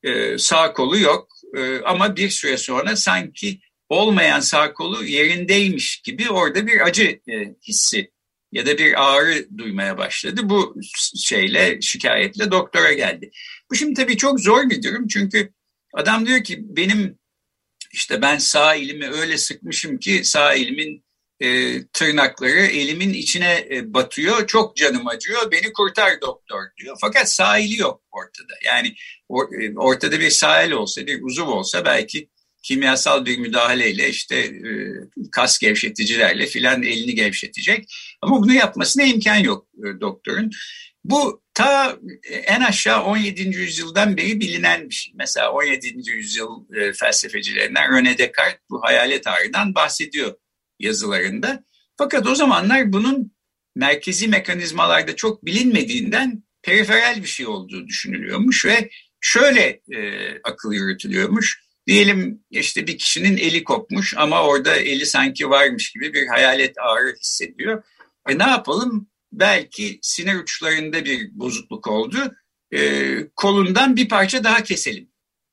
e, 0.04 0.38
sağ 0.38 0.74
kolu 0.74 1.00
yok 1.00 1.28
e, 1.58 1.80
ama 1.80 2.15
bir 2.15 2.30
süre 2.30 2.58
sonra 2.58 2.95
sanki 2.95 3.60
olmayan 3.89 4.39
sağ 4.39 4.74
kolu 4.74 5.04
yerindeymiş 5.04 6.02
gibi 6.02 6.30
orada 6.30 6.67
bir 6.67 6.82
acı 6.82 7.19
e, 7.30 7.56
hissi 7.67 8.12
ya 8.52 8.65
da 8.65 8.78
bir 8.78 9.10
ağrı 9.10 9.48
duymaya 9.58 9.98
başladı. 9.98 10.41
Bu 10.43 10.76
şeyle 11.17 11.82
şikayetle 11.82 12.52
doktora 12.52 12.93
geldi. 12.93 13.32
Bu 13.72 13.76
şimdi 13.76 13.93
tabii 13.93 14.17
çok 14.17 14.39
zor 14.39 14.69
bir 14.69 14.84
durum 14.84 15.08
çünkü 15.08 15.54
adam 15.93 16.26
diyor 16.26 16.43
ki 16.43 16.58
benim 16.62 17.19
işte 17.91 18.22
ben 18.22 18.38
sağ 18.38 18.76
elimi 18.76 19.10
öyle 19.10 19.38
sıkmışım 19.38 19.98
ki 19.98 20.22
sağ 20.24 20.54
elimin 20.54 21.04
e, 21.39 21.84
tırnakları 21.93 22.60
elimin 22.60 23.13
içine 23.13 23.67
e, 23.71 23.93
batıyor. 23.93 24.47
Çok 24.47 24.75
canım 24.75 25.08
acıyor. 25.08 25.52
Beni 25.52 25.73
kurtar 25.73 26.21
doktor 26.21 26.62
diyor. 26.78 26.97
Fakat 27.02 27.32
sahili 27.32 27.78
yok 27.78 28.02
ortada. 28.12 28.54
Yani 28.65 28.95
or, 29.30 29.54
e, 29.62 29.73
ortada 29.75 30.19
bir 30.19 30.30
sahil 30.30 30.71
olsa, 30.71 31.08
bir 31.08 31.21
uzuv 31.23 31.47
olsa 31.47 31.86
belki 31.86 32.30
kimyasal 32.63 33.25
bir 33.25 33.38
müdahaleyle 33.38 34.10
işte 34.10 34.36
e, 34.38 34.71
kas 35.32 35.60
gevşeticilerle 35.60 36.45
filan 36.45 36.84
elini 36.84 37.15
gevşetecek. 37.15 37.86
Ama 38.21 38.41
bunu 38.41 38.54
yapmasına 38.54 39.04
imkan 39.04 39.36
yok 39.36 39.67
e, 39.78 40.02
doktorun. 40.02 40.52
Bu 41.04 41.41
ta 41.54 41.97
en 42.45 42.62
aşağı 42.62 43.04
17. 43.04 43.41
yüzyıldan 43.41 44.17
beri 44.17 44.39
bilinen 44.39 44.89
bir 44.89 44.95
şey. 44.95 45.13
Mesela 45.17 45.52
17. 45.52 46.12
yüzyıl 46.12 46.75
e, 46.75 46.93
felsefecilerinden 46.93 47.89
René 47.91 48.17
Descartes 48.17 48.60
bu 48.69 48.84
hayalet 48.84 49.28
ağrıdan 49.28 49.75
bahsediyor 49.75 50.36
yazılarında. 50.79 51.63
Fakat 51.97 52.27
o 52.27 52.35
zamanlar 52.35 52.93
bunun 52.93 53.31
merkezi 53.75 54.27
mekanizmalarda 54.27 55.15
çok 55.15 55.45
bilinmediğinden 55.45 56.43
periferal 56.61 57.21
bir 57.21 57.27
şey 57.27 57.47
olduğu 57.47 57.87
düşünülüyormuş 57.87 58.65
ve 58.65 58.89
şöyle 59.21 59.81
e, 59.91 60.29
akıl 60.43 60.73
yürütülüyormuş. 60.73 61.63
Diyelim 61.87 62.43
işte 62.51 62.87
bir 62.87 62.97
kişinin 62.97 63.37
eli 63.37 63.63
kopmuş 63.63 64.13
ama 64.17 64.43
orada 64.43 64.75
eli 64.75 65.05
sanki 65.05 65.49
varmış 65.49 65.91
gibi 65.91 66.13
bir 66.13 66.27
hayalet 66.27 66.77
ağrı 66.77 67.15
hissediyor. 67.19 67.83
E 68.29 68.37
ne 68.37 68.43
yapalım? 68.43 69.09
Belki 69.31 69.99
sinir 70.01 70.35
uçlarında 70.35 71.05
bir 71.05 71.29
bozukluk 71.39 71.87
oldu. 71.87 72.35
E, 72.73 73.13
kolundan 73.35 73.95
bir 73.95 74.09
parça 74.09 74.43
daha 74.43 74.63
keselim. 74.63 75.09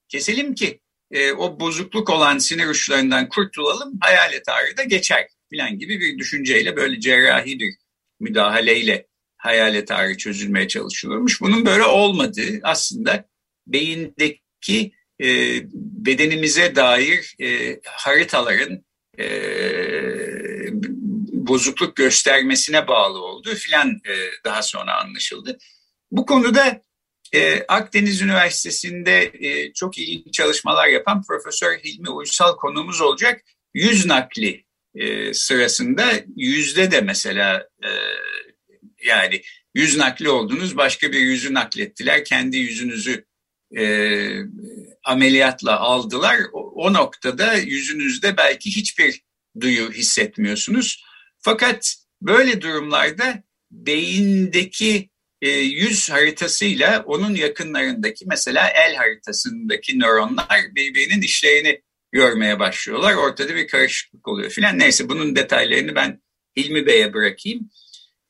Keselim 0.08 0.54
ki 0.54 0.80
e, 1.11 1.33
o 1.33 1.61
bozukluk 1.61 2.11
olan 2.11 2.38
sinir 2.38 2.66
uçlarından 2.66 3.29
kurtulalım, 3.29 3.99
hayalet 4.01 4.49
ağrı 4.49 4.77
da 4.77 4.85
geçer 4.85 5.29
filan 5.51 5.79
gibi 5.79 6.01
bir 6.01 6.19
düşünceyle 6.19 6.77
böyle 6.77 7.01
cerrahi 7.01 7.59
müdahaleyle 8.21 9.07
hayalet 9.37 9.90
ağrı 9.90 10.16
çözülmeye 10.16 10.69
çalışılıyormuş. 10.69 11.40
Bunun 11.40 11.66
böyle 11.66 11.85
olmadığı 11.85 12.61
aslında 12.62 13.29
beyindeki 13.66 14.92
e, 15.23 15.27
bedenimize 15.75 16.77
dair 16.77 17.35
e, 17.40 17.81
haritaların 17.85 18.85
e, 19.19 19.27
bozukluk 21.33 21.97
göstermesine 21.97 22.88
bağlı 22.88 23.19
olduğu 23.19 23.55
filan 23.55 23.90
e, 23.90 24.14
daha 24.45 24.62
sonra 24.62 25.01
anlaşıldı. 25.01 25.59
Bu 26.11 26.27
konuda 26.27 26.83
e, 27.34 27.62
Akdeniz 27.68 28.22
Üniversitesi'nde 28.22 29.32
e, 29.40 29.72
çok 29.72 29.98
ilginç 29.98 30.34
çalışmalar 30.34 30.88
yapan 30.88 31.22
Profesör 31.22 31.78
Hilmi 31.78 32.10
Uysal 32.10 32.56
konumuz 32.56 33.00
olacak. 33.00 33.40
Yüz 33.74 34.06
nakli 34.06 34.64
e, 34.94 35.34
sırasında 35.34 36.04
yüzde 36.36 36.90
de 36.90 37.00
mesela 37.00 37.68
e, 37.84 37.90
yani 39.06 39.42
yüz 39.74 39.96
nakli 39.96 40.28
oldunuz 40.28 40.76
başka 40.76 41.12
bir 41.12 41.20
yüzü 41.20 41.54
naklettiler. 41.54 42.24
Kendi 42.24 42.56
yüzünüzü 42.56 43.24
e, 43.76 43.84
ameliyatla 45.04 45.78
aldılar. 45.80 46.38
O, 46.52 46.72
o 46.84 46.92
noktada 46.92 47.54
yüzünüzde 47.54 48.36
belki 48.36 48.76
hiçbir 48.76 49.22
duyu 49.60 49.92
hissetmiyorsunuz. 49.92 51.04
Fakat 51.38 51.96
böyle 52.22 52.60
durumlarda 52.60 53.42
beyindeki 53.70 55.10
e, 55.42 55.49
yüz 55.51 56.11
haritasıyla 56.11 57.03
onun 57.07 57.35
yakınlarındaki 57.35 58.25
mesela 58.29 58.68
el 58.68 58.94
haritasındaki 58.94 59.99
nöronlar 59.99 60.75
birbirinin 60.75 61.22
işlerini 61.22 61.83
görmeye 62.12 62.59
başlıyorlar. 62.59 63.14
Ortada 63.14 63.55
bir 63.55 63.68
karışıklık 63.68 64.29
oluyor 64.29 64.51
filan. 64.51 64.79
Neyse 64.79 65.09
bunun 65.09 65.37
detaylarını 65.37 65.94
ben 65.94 66.22
Hilmi 66.57 66.87
Bey'e 66.87 67.14
bırakayım. 67.14 67.70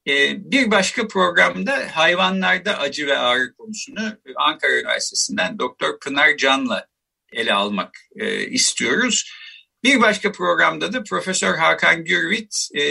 E, 0.08 0.12
bir 0.50 0.70
başka 0.70 1.08
programda 1.08 1.88
hayvanlarda 1.92 2.78
acı 2.78 3.06
ve 3.06 3.18
ağrı 3.18 3.54
konusunu 3.56 4.18
Ankara 4.36 4.72
Üniversitesi'nden 4.72 5.58
Doktor 5.58 6.00
Pınar 6.00 6.36
Can'la 6.36 6.86
ele 7.32 7.52
almak 7.54 7.96
e, 8.16 8.46
istiyoruz. 8.46 9.30
Bir 9.84 10.00
başka 10.00 10.32
programda 10.32 10.92
da 10.92 11.02
Profesör 11.02 11.56
Hakan 11.56 12.04
Gürvit 12.04 12.68
e, 12.74 12.82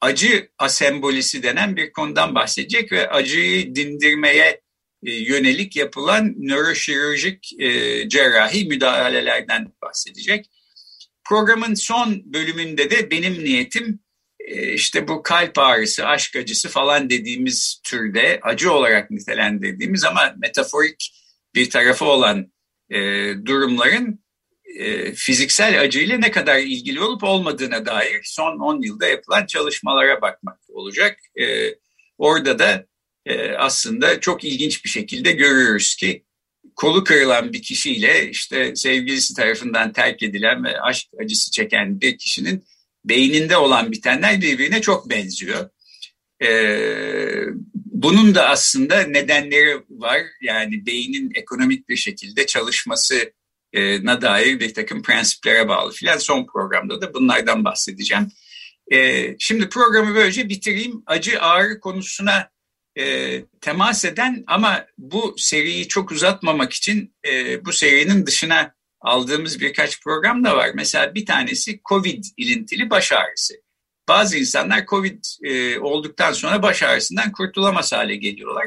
acı 0.00 0.48
asembolisi 0.58 1.42
denen 1.42 1.76
bir 1.76 1.92
konudan 1.92 2.34
bahsedecek 2.34 2.92
ve 2.92 3.08
acıyı 3.08 3.74
dindirmeye 3.74 4.60
e, 5.06 5.12
yönelik 5.12 5.76
yapılan 5.76 6.34
nöroşirurjik 6.38 7.60
e, 7.60 8.08
cerrahi 8.08 8.64
müdahalelerden 8.64 9.72
bahsedecek. 9.82 10.50
Programın 11.24 11.74
son 11.74 12.32
bölümünde 12.32 12.90
de 12.90 13.10
benim 13.10 13.44
niyetim 13.44 14.00
e, 14.40 14.72
işte 14.72 15.08
bu 15.08 15.22
kalp 15.22 15.58
ağrısı, 15.58 16.06
aşk 16.06 16.36
acısı 16.36 16.68
falan 16.68 17.10
dediğimiz 17.10 17.80
türde 17.84 18.40
acı 18.42 18.72
olarak 18.72 19.10
nitelendirdiğimiz 19.10 20.04
ama 20.04 20.34
metaforik 20.38 21.14
bir 21.54 21.70
tarafı 21.70 22.04
olan 22.04 22.52
durumların 23.46 24.20
e, 24.76 25.12
fiziksel 25.12 25.80
acıyla 25.80 26.18
ne 26.18 26.30
kadar 26.30 26.58
ilgili 26.58 27.00
olup 27.00 27.24
olmadığına 27.24 27.86
dair 27.86 28.20
son 28.24 28.58
10 28.58 28.82
yılda 28.82 29.06
yapılan 29.06 29.46
çalışmalara 29.46 30.22
bakmak 30.22 30.58
olacak. 30.68 31.18
E, 31.40 31.74
orada 32.18 32.58
da 32.58 32.86
e, 33.26 33.50
aslında 33.50 34.20
çok 34.20 34.44
ilginç 34.44 34.84
bir 34.84 34.90
şekilde 34.90 35.32
görüyoruz 35.32 35.96
ki 35.96 36.24
kolu 36.76 37.04
kırılan 37.04 37.52
bir 37.52 37.62
kişiyle 37.62 38.30
işte 38.30 38.76
sevgilisi 38.76 39.34
tarafından 39.34 39.92
terk 39.92 40.22
edilen 40.22 40.64
ve 40.64 40.80
aşk 40.80 41.06
acısı 41.22 41.50
çeken 41.50 42.00
bir 42.00 42.18
kişinin 42.18 42.64
beyninde 43.04 43.56
olan 43.56 43.92
bitenler 43.92 44.40
birbirine 44.40 44.80
çok 44.80 45.10
benziyor. 45.10 45.70
Bunun 47.74 48.34
da 48.34 48.48
aslında 48.48 49.02
nedenleri 49.02 49.82
var. 49.88 50.22
Yani 50.40 50.86
beynin 50.86 51.32
ekonomik 51.34 51.88
bir 51.88 51.96
şekilde 51.96 52.46
çalışması 52.46 53.32
na 53.74 54.22
dair 54.22 54.60
bir 54.60 54.74
takım 54.74 55.02
prensiplere 55.02 55.68
bağlı 55.68 55.92
filan 55.92 56.18
son 56.18 56.46
programda 56.46 57.00
da 57.00 57.14
bunlardan 57.14 57.64
bahsedeceğim. 57.64 58.28
E, 58.92 59.28
şimdi 59.38 59.68
programı 59.68 60.14
böylece 60.14 60.48
bitireyim. 60.48 61.02
Acı 61.06 61.42
ağrı 61.42 61.80
konusuna 61.80 62.50
e, 62.98 63.44
temas 63.60 64.04
eden 64.04 64.44
ama 64.46 64.86
bu 64.98 65.34
seriyi 65.38 65.88
çok 65.88 66.12
uzatmamak 66.12 66.72
için 66.72 67.14
e, 67.28 67.64
bu 67.64 67.72
serinin 67.72 68.26
dışına 68.26 68.74
aldığımız 69.00 69.60
birkaç 69.60 70.00
program 70.00 70.44
da 70.44 70.56
var. 70.56 70.70
Mesela 70.74 71.14
bir 71.14 71.26
tanesi 71.26 71.80
COVID 71.88 72.24
ilintili 72.36 72.90
baş 72.90 73.12
ağrısı. 73.12 73.54
Bazı 74.08 74.38
insanlar 74.38 74.86
COVID 74.86 75.24
e, 75.44 75.78
olduktan 75.78 76.32
sonra 76.32 76.62
baş 76.62 76.82
ağrısından 76.82 77.32
kurtulamaz 77.32 77.92
hale 77.92 78.16
geliyorlar. 78.16 78.66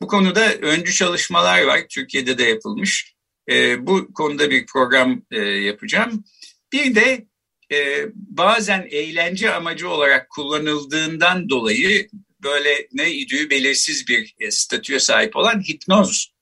Bu 0.00 0.06
konuda 0.06 0.54
öncü 0.54 0.92
çalışmalar 0.92 1.62
var. 1.62 1.80
Türkiye'de 1.88 2.38
de 2.38 2.42
yapılmış. 2.42 3.17
E, 3.48 3.86
bu 3.86 4.12
konuda 4.12 4.50
bir 4.50 4.66
program 4.66 5.22
e, 5.30 5.40
yapacağım. 5.40 6.24
Bir 6.72 6.94
de 6.94 7.26
e, 7.72 8.06
bazen 8.14 8.88
eğlence 8.90 9.54
amacı 9.54 9.88
olarak 9.90 10.30
kullanıldığından 10.30 11.48
dolayı 11.48 12.08
böyle 12.42 12.88
ne 12.92 13.12
idüğü 13.12 13.50
belirsiz 13.50 14.08
bir 14.08 14.34
e, 14.40 14.50
statüye 14.50 15.00
sahip 15.00 15.36
olan 15.36 15.60
hipnoz 15.60 16.38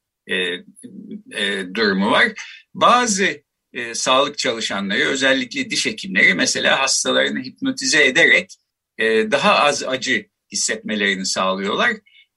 durumu 1.74 2.10
var. 2.10 2.32
Bazı 2.74 3.42
sağlık 3.92 4.38
çalışanları 4.38 5.04
özellikle 5.04 5.70
diş 5.70 5.86
hekimleri 5.86 6.34
mesela 6.34 6.80
hastalarını 6.80 7.42
hipnotize 7.42 8.06
ederek 8.06 8.54
daha 9.00 9.54
az 9.54 9.82
acı 9.82 10.26
hissetmelerini 10.52 11.26
sağlıyorlar. 11.26 11.92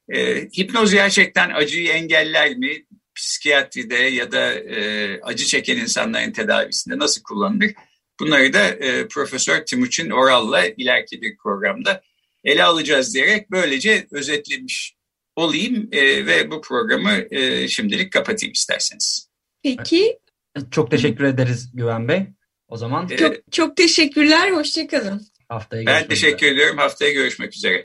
E, 0.10 0.48
hipnoz 0.58 0.94
gerçekten 0.94 1.50
acıyı 1.50 1.90
engeller 1.90 2.58
mi? 2.58 2.86
Psikiyatride 3.20 3.96
ya 3.96 4.32
da 4.32 4.54
e, 4.54 5.22
acı 5.22 5.46
çeken 5.46 5.78
insanların 5.78 6.32
tedavisinde 6.32 6.98
nasıl 6.98 7.22
kullanılır? 7.24 7.74
Bunları 8.20 8.54
da 8.54 8.68
e, 8.68 9.08
Profesör 9.08 9.66
Timuçin 9.66 10.10
Oral'la 10.10 10.66
ileriki 10.66 11.22
bir 11.22 11.38
programda 11.38 12.02
ele 12.44 12.64
alacağız 12.64 13.14
diyerek 13.14 13.52
böylece 13.52 14.08
özetlemiş 14.12 14.96
olayım 15.36 15.90
e, 15.92 16.26
ve 16.26 16.52
bu 16.52 16.62
programı 16.62 17.12
e, 17.32 17.68
şimdilik 17.68 18.14
kapatayım 18.14 18.54
isterseniz. 18.54 19.30
Peki. 19.64 20.20
Çok 20.72 20.92
teşekkür 20.92 21.24
ederiz 21.24 21.72
Güven 21.74 22.08
Bey. 22.08 22.28
O 22.68 22.78
zaman 22.78 23.08
çok, 23.08 23.52
çok 23.52 23.78
teşekkürler. 23.78 24.52
Hoşçakalın. 24.52 25.22
Haftaya 25.50 25.86
ben 25.86 26.08
teşekkür 26.08 26.38
üzere. 26.38 26.52
ediyorum. 26.52 26.78
Haftaya 26.78 27.12
görüşmek 27.12 27.56
üzere. 27.56 27.78